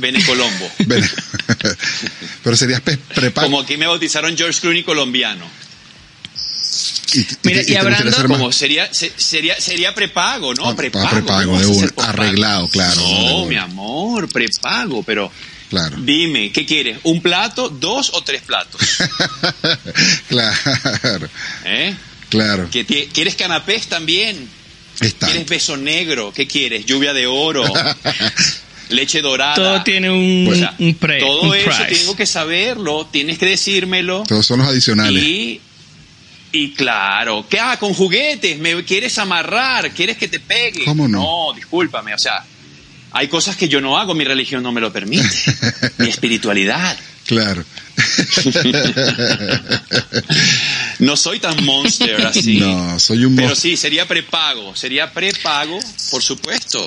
[0.00, 0.70] Benecolombo.
[2.44, 3.46] Pero serías prepago.
[3.46, 5.44] Como aquí me bautizaron George Clooney colombiano.
[7.14, 10.68] Y, Mira, y y hablando Como sería se- sería sería prepago, ¿no?
[10.68, 11.06] Ah, prepago.
[11.06, 15.30] ah, prepago, ¿cómo de un- arreglado, claro, no, mi amor, prepago, pero
[15.70, 15.96] Claro.
[16.00, 16.98] dime, ¿qué quieres?
[17.04, 18.80] ¿Un plato, dos o tres platos?
[20.28, 21.28] claro,
[21.64, 21.94] ¿Eh?
[22.28, 22.68] claro.
[22.70, 24.48] ¿Que ti- ¿Quieres canapés también?
[25.00, 25.26] Está.
[25.26, 26.32] ¿Quieres beso negro?
[26.34, 26.84] ¿Qué quieres?
[26.86, 27.64] ¿Lluvia de oro?
[28.90, 29.54] ¿Leche dorada?
[29.54, 31.84] Todo tiene un, O sea, un, pre, todo un eso price.
[32.00, 34.22] tengo que saberlo, tienes que decírmelo.
[34.28, 35.22] Todos son los adicionales.
[35.22, 35.60] Y,
[36.52, 37.58] y claro, ¿qué?
[37.58, 40.84] Ah, con juguetes, me quieres amarrar, quieres que te pegue.
[40.84, 41.20] ¿Cómo no?
[41.20, 42.44] No, discúlpame, o sea,
[43.10, 45.28] hay cosas que yo no hago, mi religión no me lo permite,
[45.98, 46.96] mi espiritualidad.
[47.26, 47.64] Claro.
[50.98, 52.58] No soy tan monster así.
[52.58, 55.78] No, soy un Pero sí, sería prepago, sería prepago,
[56.10, 56.86] por supuesto,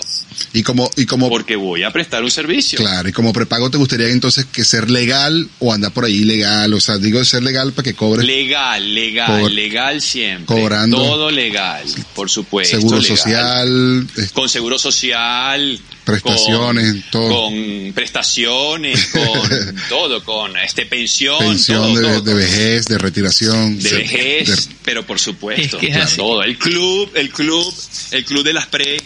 [0.53, 2.77] Y como, y como, porque voy a prestar un servicio.
[2.77, 6.73] claro, y como prepago te gustaría entonces que ser legal o andar por ahí ilegal,
[6.73, 10.45] o sea, digo ser legal para que cobres Legal, legal, legal siempre.
[10.55, 10.97] cobrando.
[10.97, 11.83] Todo legal,
[12.13, 12.77] por supuesto.
[12.77, 13.17] seguro legal.
[13.17, 15.79] social, Con seguro social.
[16.05, 17.29] Prestaciones, con, todo.
[17.49, 21.39] Con prestaciones, con todo, con este pensión.
[21.39, 23.77] pensión todo, de, todo, de vejez, de retiración.
[23.79, 26.43] de se- vejez, de- pero por supuesto, Es que todo.
[26.43, 27.73] El club, el club,
[28.11, 29.01] el club de las pre,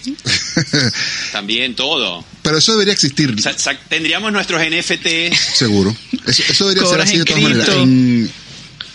[1.32, 2.24] también todo.
[2.42, 5.96] Pero eso debería existir, Sa- sa- tendríamos nuestros NFT, seguro.
[6.28, 7.70] Eso, eso debería ser así de en todas maneras.
[7.70, 8.32] En,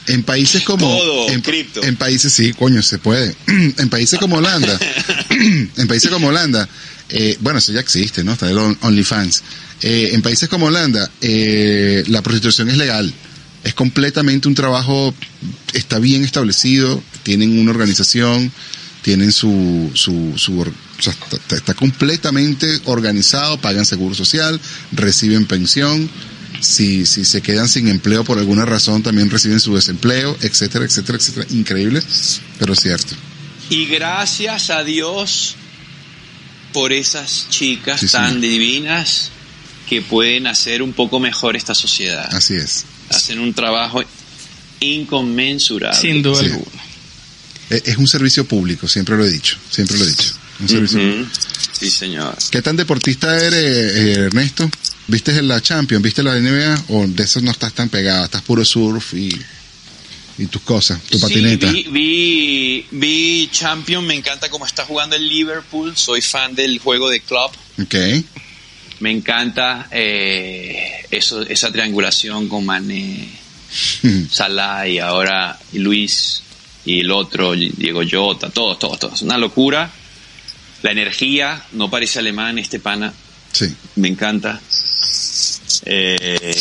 [0.07, 0.87] en países como...
[0.87, 1.83] Todo, en, cripto.
[1.83, 3.35] en países, sí, coño, se puede.
[3.47, 4.79] en países como Holanda,
[5.31, 6.69] en países como Holanda,
[7.09, 8.33] eh, bueno, eso ya existe, ¿no?
[8.33, 9.43] Está el On- OnlyFans.
[9.83, 13.13] Eh, en países como Holanda, eh, la prostitución es legal.
[13.65, 15.15] Es completamente un trabajo,
[15.73, 18.53] está bien establecido, tienen una organización,
[19.03, 20.35] tienen su, su,
[21.51, 24.61] está completamente organizado, pagan seguro social,
[24.93, 26.09] reciben pensión,
[26.61, 31.19] si, si se quedan sin empleo por alguna razón también reciben su desempleo, etcétera, etcétera,
[31.19, 31.47] etcétera.
[31.51, 32.03] Increíble,
[32.59, 33.15] pero cierto.
[33.71, 35.57] y gracias a Dios
[36.75, 39.31] por esas chicas Sí, tan divinas
[39.89, 42.29] que pueden hacer un poco mejor esta sociedad.
[42.35, 42.85] Así es.
[43.11, 44.03] Hacen un trabajo
[44.81, 45.99] inconmensurable.
[46.01, 46.47] Sin duda Sí.
[46.47, 46.83] alguna.
[47.71, 50.35] E- Es un servicio público, siempre lo he dicho, siempre lo he dicho.
[50.61, 51.27] Un servicio Ujú.
[51.73, 52.37] Sí, señor.
[52.51, 53.55] ¿Qué tan deportista eres,
[53.97, 54.71] eh, Ernesto?
[55.09, 56.03] ¿Viste en la Champions?
[56.03, 56.85] ¿Viste la NBA?
[56.89, 58.25] ¿O de eso no estás tan pegado?
[58.27, 59.31] ¿Estás puro surf y,
[60.39, 61.71] y tus cosas, tu patineta?
[61.71, 66.79] Sí, vi, vi, vi Champion, me encanta cómo está jugando el Liverpool, soy fan del
[66.79, 67.51] juego de club,
[67.83, 67.95] Ok.
[69.01, 73.29] me encanta eh, eso, esa triangulación con Mané,
[74.31, 76.43] Salah y ahora Luis
[76.85, 79.23] y el otro, Diego Jota, todos, todos, todos.
[79.23, 79.91] Una locura.
[80.83, 83.13] La energía, no parece alemán este pana,
[83.53, 83.67] Sí.
[83.97, 84.61] me encanta.
[85.87, 86.55] Eh,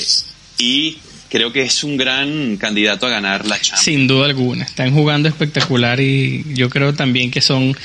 [0.58, 0.98] y
[1.34, 3.82] creo que es un gran candidato a ganar la Champions.
[3.84, 4.66] Sin duda alguna.
[4.66, 7.76] Están jugando espectacular y yo creo también que son.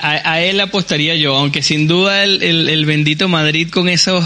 [0.00, 4.24] A, él apostaría yo, aunque sin duda el, el- bendito Madrid con esos.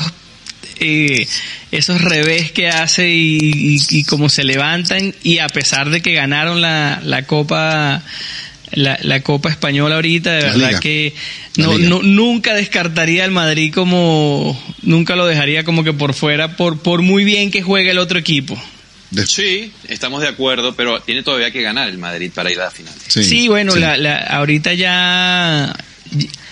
[0.81, 1.29] eh,
[1.71, 6.63] esos revés que hace y, y, cómo se levantan y a pesar de que ganaron
[6.63, 8.03] la, la copa
[8.73, 10.81] la, la copa española ahorita de La verdad Liga.
[10.81, 11.15] que
[11.57, 16.79] no, no- nunca descartaría al Madrid como nunca lo dejaría como que por fuera por
[16.81, 18.61] por muy bien que juegue el otro equipo
[19.27, 22.71] Sí, estamos de acuerdo, pero tiene todavía que ganar el Madrid para ir a la
[22.73, 22.93] final.
[23.07, 23.79] sí, Sí, bueno, sí.
[23.81, 25.73] La, la- ahorita ya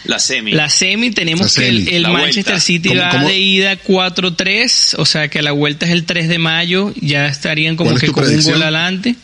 [0.05, 0.53] La semi.
[0.53, 2.61] la semi tenemos La que el, Manchester vuelta.
[2.61, 3.29] City ¿Cómo- va cómo?
[3.29, 7.75] de ida 4-3, o sea que la vuelta es el 3 de mayo, ya estarían
[7.77, 9.17] como ¿Cuál es que con un gol adelante.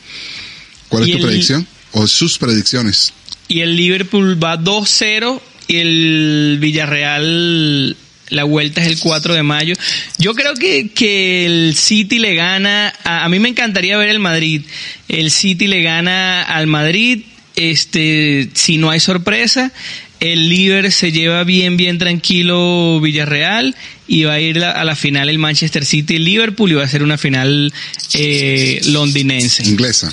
[0.89, 1.67] ¿Cuál es y tu el- predicción?
[1.93, 3.13] ¿O sus predicciones?
[3.49, 7.97] Y el Liverpool va 2-0 y el Villarreal
[8.31, 9.75] la vuelta es el 4 de mayo.
[10.19, 14.21] Yo creo que, que el City le gana, a, a mí me encantaría ver el
[14.21, 14.63] Madrid.
[15.09, 17.23] El City le gana al Madrid,
[17.57, 19.73] este, si no hay sorpresa.
[20.21, 23.75] El Liver se lleva bien, bien tranquilo Villarreal
[24.07, 26.89] y va a ir a la final el Manchester City el Liverpool y va a
[26.89, 27.73] ser una final
[28.13, 29.63] eh, londinense.
[29.63, 30.13] Inglesa.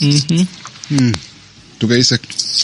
[0.00, 0.42] Mm.
[1.78, 2.20] ¿Tú qué dices?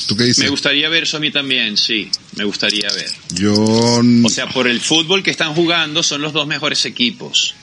[0.08, 0.42] ¿Tú qué dices?
[0.44, 3.10] Me gustaría ver eso a mí también, sí, me gustaría ver.
[3.34, 3.54] Yo...
[3.54, 7.54] O sea, por el fútbol que están jugando son los dos mejores equipos.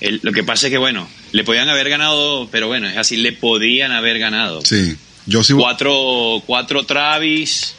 [0.00, 3.16] El- lo que pasa es que, bueno, le podían haber ganado, pero bueno, es así,
[3.16, 4.62] le podían haber ganado.
[4.64, 4.96] sí.
[5.26, 5.52] Yo sí...
[5.52, 7.74] Cuatro, cuatro Travis,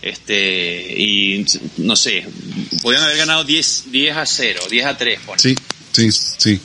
[0.00, 1.44] este, y
[1.78, 2.24] no sé,
[2.82, 5.38] podían haber ganado 10, 10 a 0, 10 a 3, pone.
[5.40, 5.56] Sí,
[5.92, 6.60] sí, sí.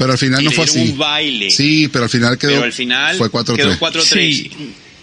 [0.00, 0.78] Pero al final Y no le fue así.
[0.78, 1.50] un baile.
[1.50, 2.52] Sí, pero al final quedó...
[2.52, 3.56] pero al final fue 4-3.
[3.56, 4.02] quedó 4-3.
[4.02, 4.50] Sí.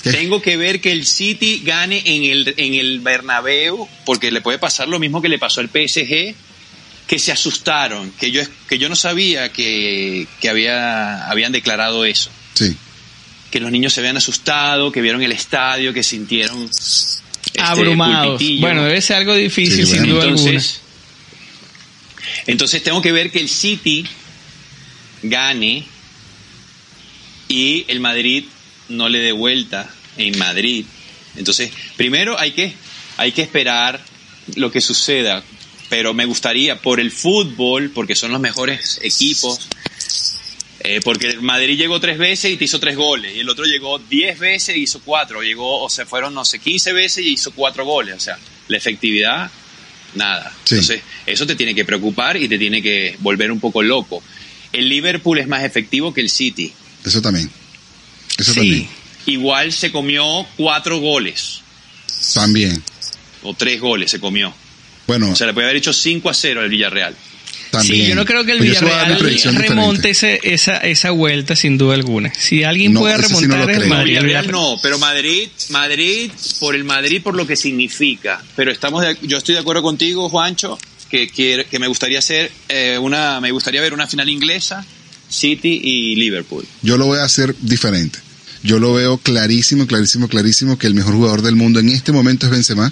[0.01, 0.11] ¿Qué?
[0.11, 4.57] Tengo que ver que el City gane en el, en el Bernabéu, porque le puede
[4.57, 6.33] pasar lo mismo que le pasó al PSG,
[7.05, 12.31] que se asustaron, que yo, que yo no sabía que, que había, habían declarado eso.
[12.55, 12.75] Sí.
[13.51, 18.29] Que los niños se habían asustado, que vieron el estadio, que sintieron este, Abrumados.
[18.31, 18.61] pulpitillo.
[18.61, 20.13] Bueno, debe ser algo difícil Sí, sin bueno.
[20.15, 20.49] duda alguna.
[20.49, 20.81] entonces,
[22.47, 24.05] entonces tengo que ver que el City
[25.23, 25.85] gane
[27.47, 28.45] y el Madrid
[28.89, 30.85] no le dé vuelta en Madrid.
[31.35, 32.73] Entonces, primero hay que,
[33.17, 34.03] hay que esperar
[34.55, 35.43] lo que suceda,
[35.89, 39.67] pero me gustaría por el fútbol, porque son los mejores equipos,
[40.81, 43.65] eh, porque el Madrid llegó tres veces y te hizo tres goles, y el otro
[43.65, 47.29] llegó diez veces y hizo cuatro, llegó, o se fueron, no sé, 15 veces y
[47.33, 48.37] hizo cuatro goles, o sea,
[48.67, 49.51] la efectividad,
[50.15, 50.51] nada.
[50.63, 50.75] Sí.
[50.75, 54.23] Entonces, eso te tiene que preocupar y te tiene que volver un poco loco.
[54.77, 56.71] El Liverpool es más efectivo que el City.
[57.05, 57.49] Eso también.
[58.37, 58.59] Eso Sí.
[58.59, 58.87] también.
[59.25, 61.61] Igual se comió cuatro goles,
[62.33, 62.81] También.
[63.43, 64.53] o tres goles se comió.
[65.05, 67.15] Bueno, O sea, le puede haber hecho 5 a 0 al Villarreal.
[67.71, 68.03] también.
[68.05, 71.77] Sí, yo no creo que el Pero mi Villarreal remonte ese, esa, esa vuelta sin
[71.77, 72.33] duda alguna.
[72.33, 74.15] Si alguien No, puede ese sí no remontar es Madrid.
[74.17, 78.41] el Villarreal Villarreal- no, pero Madrid, Madrid, por el Madrid, por lo que significa.
[78.55, 80.79] Pero estamos de- yo estoy de acuerdo contigo, Juancho,
[81.09, 84.85] que, quiere- que me gustaría hacer eh, una, me gustaría ver una final inglesa,
[85.29, 86.65] City y Liverpool.
[86.81, 88.19] Yo lo voy a hacer diferente.
[88.63, 92.45] Yo lo veo clarísimo, clarísimo, clarísimo que el mejor jugador del mundo en este momento
[92.47, 92.91] es Benzema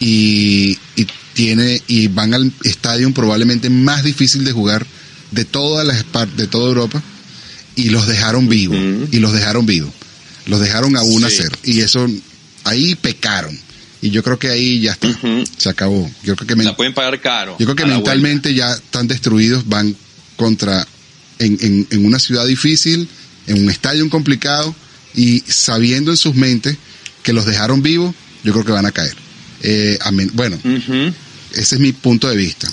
[0.00, 4.86] y, y tiene y van al estadio probablemente más difícil de jugar
[5.30, 6.04] de todas las
[6.36, 7.02] de toda Europa
[7.76, 8.76] y los dejaron vivos
[9.10, 9.92] y los dejaron vivos.
[10.46, 11.36] Los dejaron a 1 a Sí.
[11.42, 12.06] 0 y eso
[12.64, 13.58] ahí pecaron.
[14.02, 15.08] Y yo creo que ahí ya está.
[15.56, 16.10] Se acabó.
[16.24, 17.56] Yo creo que men- La pueden pagar caro.
[17.58, 19.96] yo creo que a mentalmente ya están destruidos, van
[20.36, 20.86] contra,
[21.38, 23.08] en, en, en una ciudad difícil,
[23.46, 24.74] en un estadio complicado,
[25.14, 26.76] y sabiendo en sus mentes
[27.22, 29.14] que los dejaron vivos, yo creo que van a caer.
[29.62, 30.30] Eh, amén.
[30.34, 30.90] bueno, vuelta.
[30.92, 31.14] Ujú.
[31.54, 32.68] ese es mi punto de vista.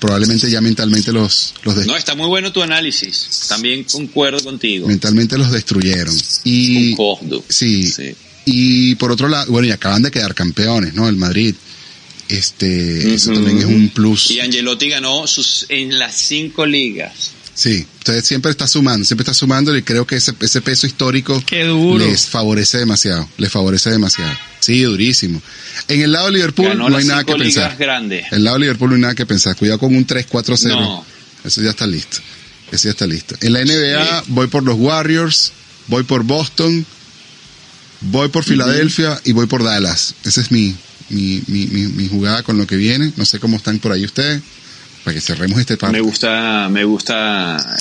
[0.00, 3.46] Probablemente ya mentalmente los, los, des- No, está muy bueno tu análisis.
[3.48, 4.86] También concuerdo contigo.
[4.86, 6.14] mentalmente los destruyeron.
[6.44, 6.94] Y,
[7.48, 8.14] sí, Sí.
[8.50, 11.06] Y por otro lado, bueno, y acaban de quedar campeones, ¿no?
[11.06, 11.54] El Madrid.
[12.30, 14.30] Este, eso también es un plus.
[14.30, 17.32] Y Angelotti ganó sus, en las cinco ligas.
[17.54, 21.42] Sí, usted siempre está sumando, siempre está sumando y creo que ese, ese peso histórico
[21.44, 22.06] Qué duro.
[22.06, 24.32] les favorece demasiado, les favorece demasiado.
[24.60, 25.42] Sí, durísimo.
[25.88, 27.76] En el lado de Liverpool Ganó no hay nada que pensar.
[27.76, 28.26] grandes.
[28.30, 29.56] El lado de Liverpool no hay nada que pensar.
[29.56, 30.68] Cuidado con un 3-4-0.
[30.70, 31.04] No.
[31.44, 32.18] Eso ya está listo.
[32.70, 33.34] Eso ya está listo.
[33.40, 35.52] En la NBA voy por los Warriors,
[35.88, 36.86] voy por Boston,
[38.00, 40.14] voy por Filadelfia y voy por Dallas.
[40.24, 40.74] Esa es mi,
[41.08, 43.12] mi, mi, mi, mi jugada con lo que viene.
[43.16, 44.42] No sé cómo están por ahí ustedes.
[45.04, 45.96] Para que cerremos este parte.
[45.96, 47.78] Me gusta, me gusta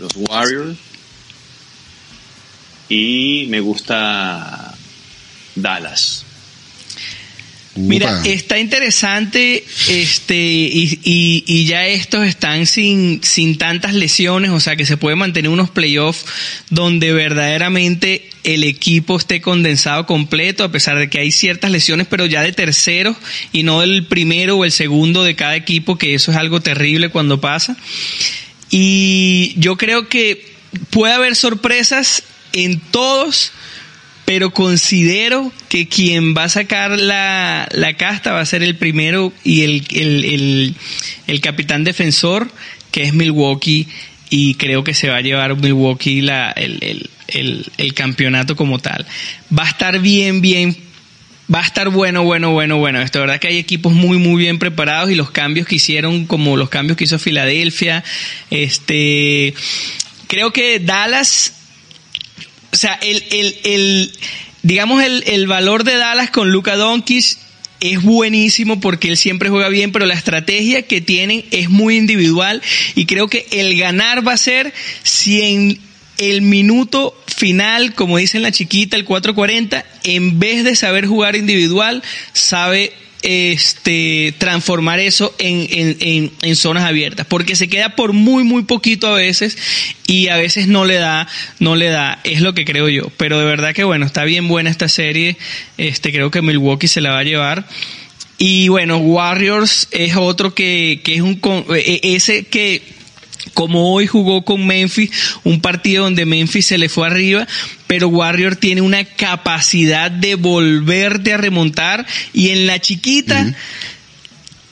[0.00, 0.76] los Warriors
[2.88, 4.74] y me gusta
[5.54, 6.24] Dallas.
[7.76, 14.60] Mira, está interesante, este, y, y, y ya estos están sin, sin tantas lesiones, o
[14.60, 16.24] sea que se puede mantener unos playoffs
[16.70, 22.26] donde verdaderamente el equipo esté condensado completo, a pesar de que hay ciertas lesiones, pero
[22.26, 23.16] ya de terceros
[23.52, 27.08] y no del primero o el segundo de cada equipo, que eso es algo terrible
[27.08, 27.76] cuando pasa.
[28.70, 30.54] Y yo creo que
[30.90, 32.22] puede haber sorpresas
[32.52, 33.52] en todos,
[34.24, 39.32] pero considero que quien va a sacar la, la casta va a ser el primero
[39.42, 40.74] y el, el, el,
[41.26, 42.50] el capitán defensor,
[42.90, 43.88] que es Milwaukee,
[44.30, 48.78] y creo que se va a llevar Milwaukee la, el, el, el, el campeonato como
[48.78, 49.06] tal.
[49.56, 50.76] Va a estar bien, bien
[51.52, 53.02] Va a estar bueno, bueno, bueno, bueno.
[53.02, 56.56] Esto, verdad que hay equipos muy, muy bien preparados y los cambios que hicieron, como
[56.56, 58.02] los cambios que hizo Filadelfia,
[58.50, 59.52] este,
[60.26, 61.52] creo que Dallas,
[62.72, 64.12] o sea, el, el, el
[64.62, 67.36] digamos, el, el valor de Dallas con Luka Doncic
[67.80, 72.62] es buenísimo porque él siempre juega bien, pero la estrategia que tienen es muy individual
[72.94, 74.72] y creo que el ganar va a ser
[75.02, 75.78] si en
[76.18, 82.02] el minuto final, como dicen la chiquita, el 440, en vez de saber jugar individual,
[82.32, 82.92] sabe
[83.24, 87.26] este transformar eso en, en, en, en, zonas abiertas.
[87.26, 89.56] Porque se queda por muy muy poquito a veces
[90.06, 91.26] y a veces no le da
[91.58, 92.20] no le da.
[92.24, 93.10] Es lo que creo yo.
[93.16, 95.38] Pero de verdad que bueno está bien buena esta serie.
[95.78, 97.66] Este creo que Milwaukee se la va a llevar.
[98.36, 101.40] Y bueno Warriors es otro que, que es un
[101.70, 102.82] ese que
[103.54, 105.10] como hoy jugó con Memphis,
[105.44, 107.46] un partido donde Memphis se le fue arriba,
[107.86, 113.54] pero Warrior tiene una capacidad de volverte a remontar y en la chiquita uh -huh.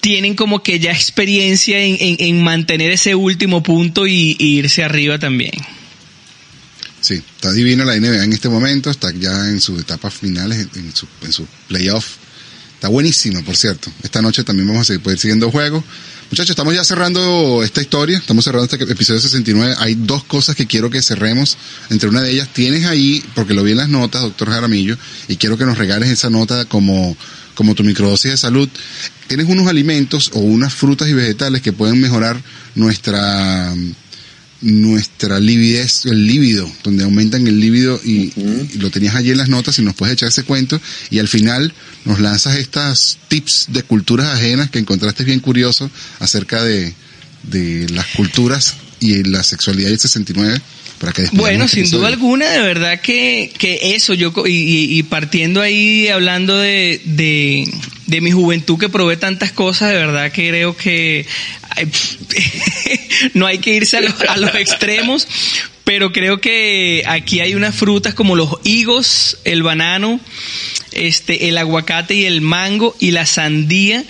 [0.00, 4.84] tienen como que ya experiencia en, en, en mantener ese último punto y, y, irse
[4.84, 5.52] arriba también.
[7.00, 10.94] Sí, está divino la NBA en este momento, está ya en sus etapas finales, en
[10.94, 12.06] su, en su playoff.
[12.74, 13.92] Está buenísimo, por cierto.
[14.02, 15.84] Esta noche también vamos a seguir, poder siguiendo juegos.
[16.32, 19.74] Muchachos, estamos ya cerrando esta historia, estamos cerrando este episodio 69.
[19.80, 21.58] Hay dos cosas que quiero que cerremos.
[21.90, 24.96] Entre una de ellas, tienes ahí, porque lo vi en las notas, doctor Jaramillo,
[25.28, 27.14] y quiero que nos regales esa nota como,
[27.54, 28.66] como tu microdosis de salud.
[29.26, 32.40] Tienes unos alimentos o unas frutas y vegetales que pueden mejorar
[32.76, 33.74] nuestra
[34.62, 38.74] nuestra lividez, el líbido, donde aumentan el líbido y, uh -huh.
[38.74, 41.28] y, lo tenías allí en las notas y nos puedes echar ese cuento y al
[41.28, 45.90] final nos lanzas estas tips de culturas ajenas que encontraste bien curioso
[46.20, 46.94] acerca de,
[47.42, 50.60] de las culturas y la sexualidad del 69
[51.02, 55.60] para que bueno, sin duda alguna, de verdad que, que eso, yo y, y, partiendo
[55.60, 57.68] ahí, hablando de, de,
[58.06, 61.26] de, mi juventud que probé tantas cosas, de verdad que creo que
[63.34, 65.26] no hay que irse a los, a los extremos,
[65.82, 70.20] pero creo que aquí hay unas frutas como los higos, el banano,
[70.92, 74.04] este, el aguacate y el mango y la sandía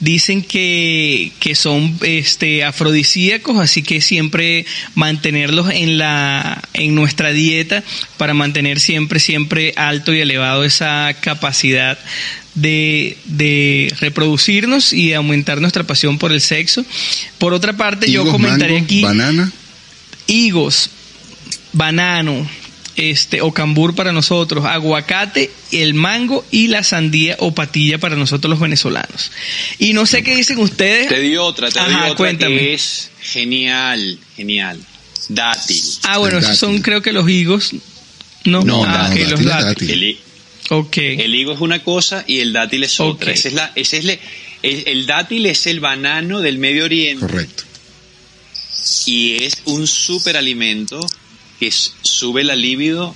[0.00, 7.82] dicen que, que son este afrodisíacos, así que siempre mantenerlos en la en nuestra dieta
[8.16, 11.98] para mantener siempre siempre alto y elevado esa capacidad
[12.54, 16.84] de, de reproducirnos y de aumentar nuestra pasión por el sexo.
[17.38, 19.52] Por otra parte, higos, yo comentaré mango, aquí banana,
[20.26, 20.90] higos,
[21.72, 22.46] banano,
[22.96, 28.50] este, o cambur para nosotros, aguacate, el mango y la sandía o patilla para nosotros
[28.50, 29.30] los venezolanos.
[29.78, 31.08] Y no sé qué dicen ustedes.
[31.08, 32.56] Te di otra, te Ajá, di otra cuéntame.
[32.58, 34.80] que es genial, genial.
[35.28, 35.82] Dátil.
[36.04, 37.72] Ah, bueno, esos son creo que los higos.
[38.44, 39.90] No, No, ah, no, ok, dátil los dátil.
[39.90, 40.18] El, hi-
[40.70, 40.96] Ok.
[40.98, 43.32] el higo es una cosa y el dátil es otra.
[43.32, 44.20] Esa es la, ese es le-
[44.62, 47.64] el, el dátil es el banano del Medio Oriente correcto.
[49.06, 51.04] y es un superalimento
[51.58, 53.14] que sube la libido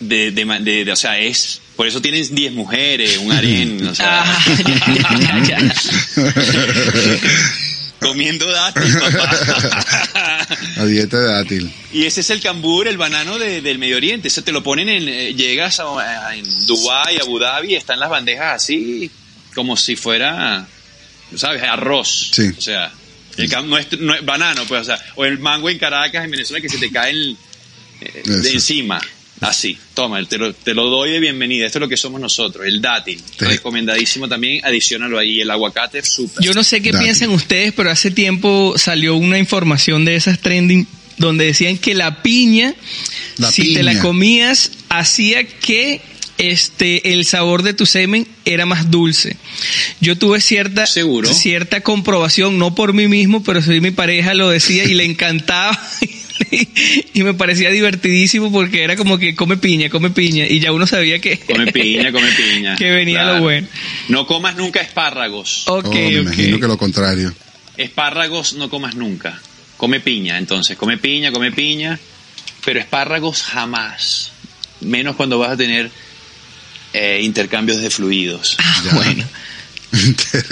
[0.00, 3.86] de, de, ma- de- de- o sea, es por eso tienes 10 mujeres, un harén,
[3.86, 4.44] o sea, Ah,
[5.42, 5.72] ya, ya, ya.
[8.00, 10.46] comiendo dátil, papá.
[10.76, 11.72] La dieta de dátil.
[11.92, 14.28] Y ese es el cambur, el banano de- del Medio Oriente.
[14.28, 15.08] Ese te lo ponen en.
[15.08, 19.10] eh, llegas a, a- en Dubái, Abu Dhabi, están las bandejas así,
[19.54, 20.66] como si fuera,
[21.36, 21.62] ¿sabes?
[21.64, 22.30] Arroz.
[22.32, 22.50] Sí.
[22.56, 22.92] O sea,
[23.36, 26.30] El no, es, no es banano, pues, o sea, o el mango en Caracas, en
[26.30, 27.36] Venezuela, que se te cae el-
[28.00, 28.48] de Eso.
[28.48, 29.00] encima.
[29.40, 31.66] Así, toma, te lo, te lo doy de bienvenida.
[31.66, 33.22] Esto es lo que somos nosotros, el dátil.
[33.38, 35.40] Recomendadísimo también, adicionalo ahí.
[35.40, 36.44] El aguacate, súper.
[36.44, 37.04] Yo no sé qué Dale.
[37.04, 40.88] piensan ustedes, pero hace tiempo salió una información de esas trending
[41.18, 42.74] donde decían que la piña,
[43.36, 46.00] La si te la comías, hacía que
[46.38, 49.36] este el sabor de tu semen era más dulce.
[50.00, 51.32] Yo tuve cierta ¿Seguro?
[51.32, 55.78] cierta comprobación, no por mí mismo, pero sí mi pareja lo decía y le encantaba.
[57.14, 60.86] y me parecía divertidísimo porque era como que come piña, come piña y ya uno
[60.86, 62.76] sabía que Come piña, come piña.
[62.78, 63.36] que venía Claro.
[63.38, 63.66] lo bueno.
[64.08, 65.64] No comas nunca espárragos.
[65.66, 66.26] Ok, Oh, me ok.
[66.26, 67.34] imagino que lo contrario.
[67.76, 69.40] Espárragos no comas nunca.
[69.76, 70.76] Come piña, entonces.
[70.76, 71.98] Come piña, come piña.
[72.64, 74.32] Pero espárragos jamás.
[74.80, 75.90] Menos cuando vas a tener
[76.92, 78.56] eh, intercambios de fluidos.
[78.84, 78.94] Ya.
[78.94, 79.24] Bueno.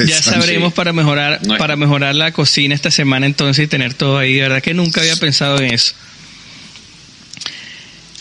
[0.06, 4.18] Ya sabremos para mejorar, No para mejorar la cocina esta semana entonces y tener todo
[4.18, 4.34] ahí.
[4.34, 5.94] De verdad que nunca había pensado en eso.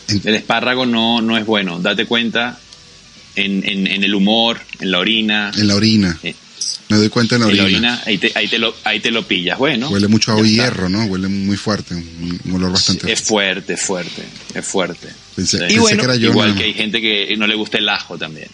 [0.07, 1.79] El espárrago no, no es bueno.
[1.79, 2.59] Date cuenta
[3.35, 5.51] en, en- en el humor, en la orina.
[5.57, 6.17] En la orina.
[6.21, 6.35] eh,
[6.89, 7.69] Me doy cuenta en la en orina.
[7.69, 9.57] la orina, ahí te, ahí te lo, ahí te lo pillas.
[9.57, 9.89] Bueno.
[9.89, 11.05] Huele mucho a hierro, ¿no?
[11.05, 11.95] Huele muy fuerte.
[11.95, 14.21] Un, un olor bastante Es fuerte, es fuerte,
[14.53, 15.07] es fuerte.
[15.35, 15.63] Pensé, Sí.
[15.63, 16.29] pensé bueno, que era yo.
[16.29, 18.47] Igual que hay gente que no le gusta el ajo también,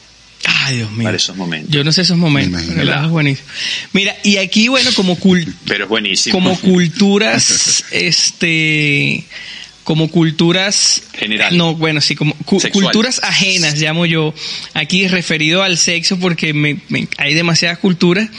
[0.45, 1.03] Ay, Dios mío.
[1.05, 1.71] para esos momentos.
[1.71, 2.61] Yo no sé esos momentos.
[3.09, 3.47] Buenísimo.
[3.93, 6.33] Mira, y aquí, bueno, como, cul- Pero es buenísimo.
[6.33, 9.23] como culturas, este,
[9.83, 11.55] como culturas General.
[11.57, 12.85] No, bueno, sí, como cu- Sexual.
[12.85, 14.33] culturas ajenas, llamo yo,
[14.73, 18.29] aquí referido al sexo, porque me- me- hay demasiadas culturas.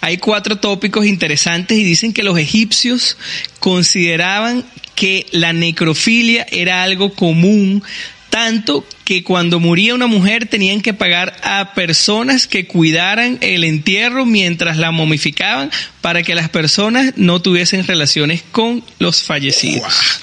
[0.00, 3.16] Hay cuatro tópicos interesantes y dicen que los egipcios
[3.60, 7.82] consideraban que la necrofilia era algo común,
[8.34, 14.26] tanto que cuando moría una mujer tenían que pagar a personas que cuidaran el entierro
[14.26, 15.70] mientras la momificaban
[16.00, 20.20] para que las personas no tuviesen relaciones con los fallecidos.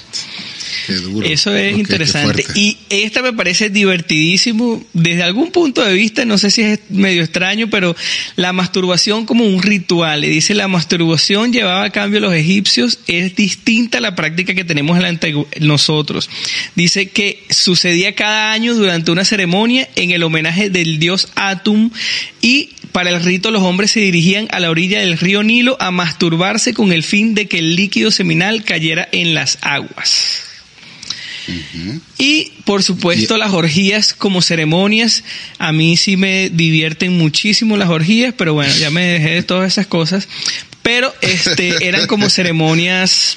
[0.86, 1.26] Qué duro.
[1.26, 2.44] Eso es interesante.
[2.54, 7.22] Y esta me parece divertidísimo desde algún punto de vista, no sé si es medio
[7.22, 7.94] extraño, pero
[8.36, 10.20] la masturbación como un ritual.
[10.22, 14.54] Le dice la masturbación llevaba a cambio a los egipcios, es distinta a la práctica
[14.54, 16.28] que tenemos en la antigua- nosotros.
[16.74, 21.90] Dice que sucedía cada año durante una ceremonia en el homenaje del dios Atum
[22.40, 25.90] y para el rito los hombres se dirigían a la orilla del río Nilo a
[25.90, 30.42] masturbarse con el fin de que el líquido seminal cayera en las aguas.
[32.18, 35.24] Y por supuesto las orgías como ceremonias,
[35.58, 39.72] a mí sí me divierten muchísimo las orgías, pero bueno, ya me dejé de todas
[39.72, 40.28] esas cosas.
[40.82, 43.36] Pero este eran como ceremonias,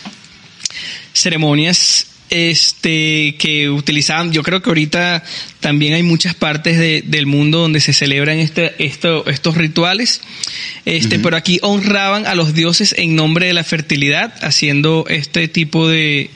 [1.14, 5.24] ceremonias este que utilizaban, yo creo que ahorita
[5.60, 10.22] también hay muchas partes de- del mundo donde se celebran este, esto, estos rituales,
[10.86, 15.88] este, pero aquí honraban a los dioses en nombre de la fertilidad, haciendo este tipo
[15.88, 16.32] de,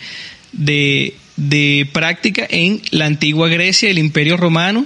[0.52, 4.86] de, de práctica en la antigua Grecia, el Imperio Romano.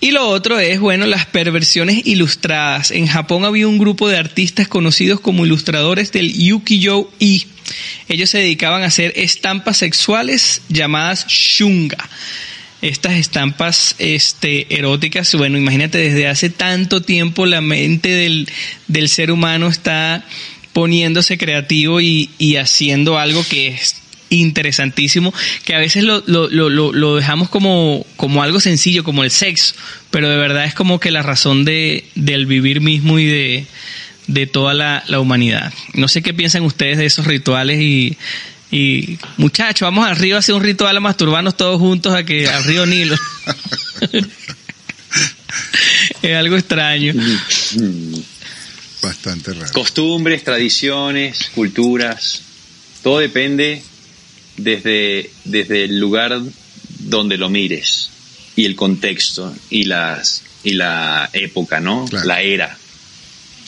[0.00, 2.90] Y lo otro es, bueno, las perversiones ilustradas.
[2.90, 7.46] En Japón había un grupo de artistas conocidos como ilustradores del Yukiyo-i.
[8.08, 12.08] Ellos se dedicaban a hacer estampas sexuales llamadas shunga.
[12.80, 18.48] Estas estampas este, eróticas, bueno, imagínate, desde hace tanto tiempo la mente del,
[18.88, 20.24] del ser humano está
[20.72, 24.01] poniéndose creativo y, y haciendo algo que es
[24.40, 25.32] interesantísimo,
[25.64, 29.74] que a veces lo, lo, lo, dejamos como, como algo sencillo, como el sexo,
[30.10, 33.66] pero de verdad es como que la razón de, del vivir mismo y de,
[34.26, 35.72] de toda la, la humanidad.
[35.94, 38.16] No sé qué piensan ustedes de esos rituales y,
[38.70, 42.48] y muchachos, vamos al río a hacer un ritual a masturbarnos todos juntos a que
[42.48, 43.16] al río Nilo.
[46.22, 47.12] es algo extraño.
[49.02, 49.72] Bastante raro.
[49.72, 52.42] Costumbres, tradiciones, culturas,
[53.02, 53.82] todo depende
[54.56, 56.40] desde, desde el lugar
[57.00, 58.10] donde lo mires
[58.56, 62.04] y el contexto y las y la época, ¿no?
[62.04, 62.26] Claro.
[62.26, 62.78] La era.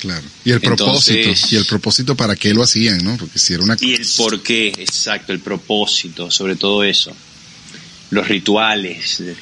[0.01, 0.23] Claro.
[0.45, 1.19] Y el propósito.
[1.19, 3.17] Entonces- Y el propósito para qué lo hacían, ¿no?
[3.17, 7.13] Porque si era una Y el por qué, exacto, el propósito, sobre todo eso.
[8.11, 9.21] Los rituales.
[9.21, 9.35] eh,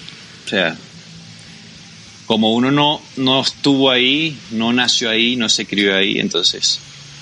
[0.47, 0.77] O sea,
[2.27, 6.78] como uno no, no estuvo ahí, no nació ahí, no se crió ahí, entonces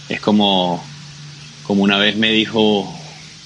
[0.08, 0.84] es como,
[1.64, 2.99] como una vez me dijo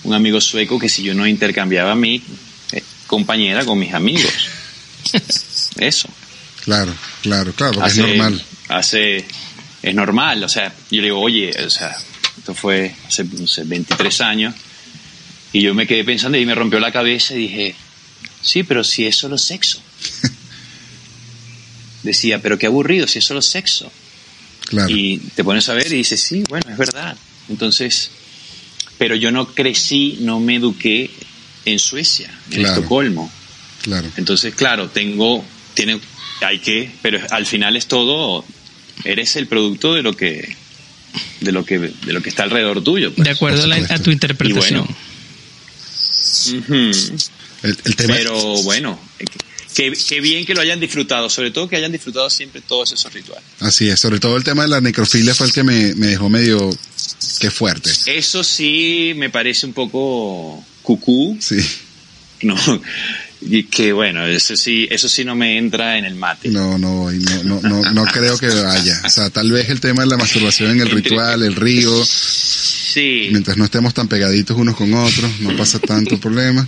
[0.05, 2.23] un amigo sueco que si yo no intercambiaba a mi
[2.73, 4.33] eh, compañera con mis amigos.
[5.79, 6.09] Eso.
[6.65, 8.45] Claro, claro, claro, porque hace, es normal.
[8.69, 9.25] Hace,
[9.83, 11.95] es normal, o sea, yo le digo, oye, o sea,
[12.39, 14.55] esto fue hace, no sé, 23 años,
[15.53, 17.75] y yo me quedé pensando y me rompió la cabeza y dije,
[18.41, 19.81] sí, pero si es solo sexo.
[22.03, 23.91] Decía, pero qué aburrido, si es solo sexo.
[24.67, 24.89] Claro.
[24.89, 27.17] Y te pones a ver y dices, sí, bueno, es verdad.
[27.49, 28.11] Entonces,
[29.05, 31.11] pero yo no crecí, no me eduqué
[31.67, 32.75] en Suecia, en Claro.
[32.77, 33.31] Estocolmo.
[33.83, 34.09] Claro.
[34.17, 35.45] Entonces, claro, tengo,
[35.75, 36.01] tiene,
[36.41, 38.47] hay que, pero al final es todo,
[39.05, 40.57] eres el producto de lo que,
[41.43, 43.13] de lo que, de lo que está alrededor tuyo.
[43.13, 43.27] pues.
[43.27, 44.87] De acuerdo a, la- a tu interpretación.
[44.87, 44.97] Bueno.
[47.63, 48.99] El, el tema Pero bueno,
[49.75, 53.13] qué, qué bien que lo hayan disfrutado, sobre todo que hayan disfrutado siempre todos esos
[53.13, 53.45] rituales.
[53.61, 56.31] Así es, sobre todo el tema de la necrofilia fue el que me, me dejó
[56.31, 56.71] medio
[57.41, 57.91] que fuerte.
[58.07, 61.57] Eso sí me parece un poco cucú, Sí,
[62.43, 62.57] no,
[63.41, 66.49] y que bueno, eso sí, eso sí no me entra en el mate.
[66.49, 69.01] no, no, no, no, no, creo que vaya.
[69.05, 73.29] O sea, tal vez el tema de la masturbación en el ritual, el río, Sí.
[73.33, 76.67] mientras no estemos tan pegaditos unos con otros, no pasa tanto problema.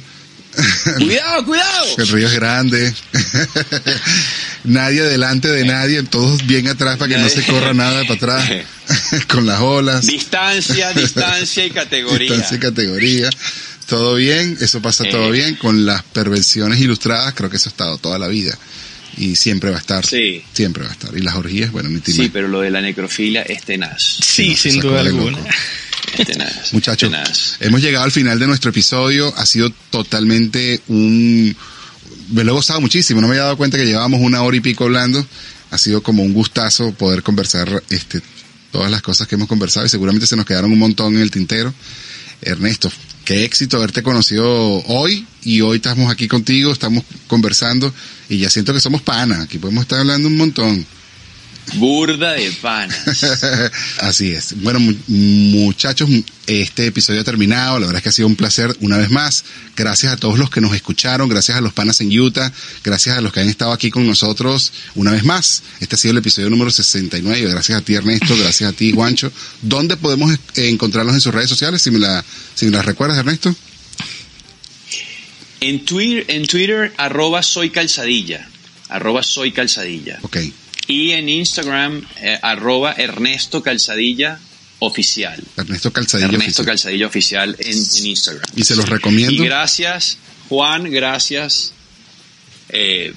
[0.99, 1.87] Cuidado, cuidado.
[1.99, 2.95] El río es grande.
[4.65, 8.51] nadie delante de nadie, todos bien atrás para que no se corra nada para atrás.
[9.29, 10.07] con las olas.
[10.07, 12.31] Distancia, distancia y categoría.
[12.33, 13.31] Distancia y categoría.
[13.87, 15.11] Todo bien, eso pasa Eh.
[15.11, 15.55] todo bien.
[15.57, 18.57] Con las perversiones ilustradas, creo que eso ha estado toda la vida.
[19.19, 20.05] Y siempre va a estar.
[20.05, 20.45] Sí.
[20.53, 21.17] Siempre va a estar.
[21.17, 24.03] Y las orgías, bueno, ni Sí, pero lo de la necrofilia es tenaz.
[24.23, 25.39] Sí, no, sin duda alguna.
[26.27, 26.73] Tenaz.
[26.73, 27.57] Muchachos, tenaz.
[27.61, 29.33] hemos llegado al final de nuestro episodio.
[29.37, 31.57] Ha sido totalmente un...
[32.31, 33.21] Me lo he gozado muchísimo.
[33.21, 35.25] No me había dado cuenta que llevábamos una hora y pico hablando.
[35.71, 38.23] Ha sido como un gustazo poder conversar este,
[38.73, 41.31] todas las cosas que hemos conversado y seguramente se nos quedaron un montón en el
[41.31, 41.73] tintero.
[42.43, 42.91] Ernesto,
[43.25, 44.47] qué éxito haberte conocido
[44.87, 47.93] hoy y hoy estamos aquí contigo, estamos conversando
[48.29, 49.41] y ya siento que somos panas.
[49.41, 50.87] Aquí podemos estar hablando un montón.
[51.75, 53.25] Burda de panas.
[54.01, 54.55] Así es.
[54.63, 56.09] Bueno, mu- muchachos,
[56.47, 57.79] este episodio ha terminado.
[57.81, 59.45] La verdad es que ha sido un placer una vez más.
[59.77, 62.53] Gracias a todos los que nos escucharon, gracias a los panas en Utah,
[62.85, 65.63] gracias a los que han estado aquí con nosotros una vez más.
[65.81, 67.51] Este ha sido el episodio número 69.
[67.51, 69.33] Gracias a ti, Ernesto, gracias a ti, Juancho.
[69.61, 71.83] ¿Dónde podemos encontrarlos en sus redes sociales?
[71.83, 72.25] Si me la,
[72.55, 73.55] si me las recuerdas, Ernesto.
[75.61, 78.49] En Twitter, en Twitter, arroba soy calzadilla.
[78.89, 80.19] Arroba soy calzadilla.
[80.23, 80.37] Ok.
[80.89, 84.39] Y en Instagram, eh, arroba Ernesto Calzadilla
[84.79, 85.43] Oficial.
[85.57, 86.29] Ernesto Calzadillo.
[86.29, 86.67] Ernesto Oficial.
[86.67, 88.45] Calzadilla Oficial en, en Instagram.
[88.55, 89.33] Y se los recomiendo.
[89.33, 90.19] Y gracias,
[90.49, 91.73] Juan, gracias.
[92.69, 93.13] Eh,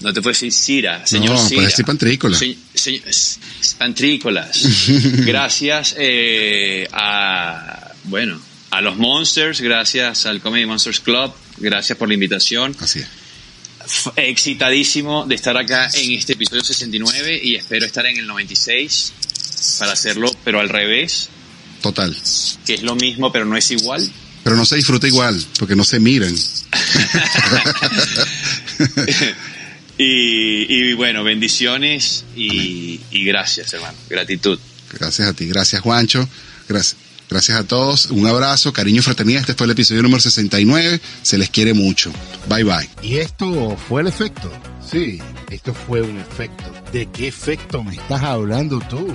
[0.00, 1.56] no te puedo decir Cira, señor No, Cira.
[1.58, 2.36] puedes decir Pantrícola.
[2.36, 3.38] Se- se- s-
[3.78, 4.62] Pantrícolas.
[5.26, 8.40] gracias eh, a, bueno,
[8.70, 12.74] a los Monsters, gracias al Comedy Monsters Club, gracias por la invitación.
[12.80, 13.06] Así es.
[14.16, 19.12] Excitadísimo de estar acá en este episodio 69 y espero estar en el 96
[19.78, 21.28] para hacerlo, pero al revés,
[21.80, 22.16] Total.
[22.66, 24.08] que es lo mismo, pero no es igual.
[24.44, 26.34] Pero no se disfruta igual, porque no se miran.
[29.98, 33.96] y, y bueno, bendiciones y, y gracias, hermano.
[34.08, 34.58] Gratitud.
[34.98, 36.28] Gracias a ti, gracias Juancho,
[36.68, 36.96] gracias,
[37.32, 41.38] gracias a todos, un abrazo, cariño y fraternidad, este fue el episodio número 69, se
[41.38, 42.12] les quiere mucho,
[42.48, 42.88] bye bye.
[43.02, 44.52] ¿Y esto fue el efecto?
[44.86, 45.18] Sí,
[45.50, 46.64] esto fue un efecto.
[46.92, 49.06] ¿De qué efecto me estás hablando tú?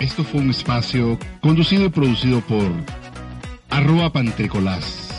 [0.00, 2.68] Esto fue un espacio conducido y producido por
[3.68, 5.09] arroba pantricolás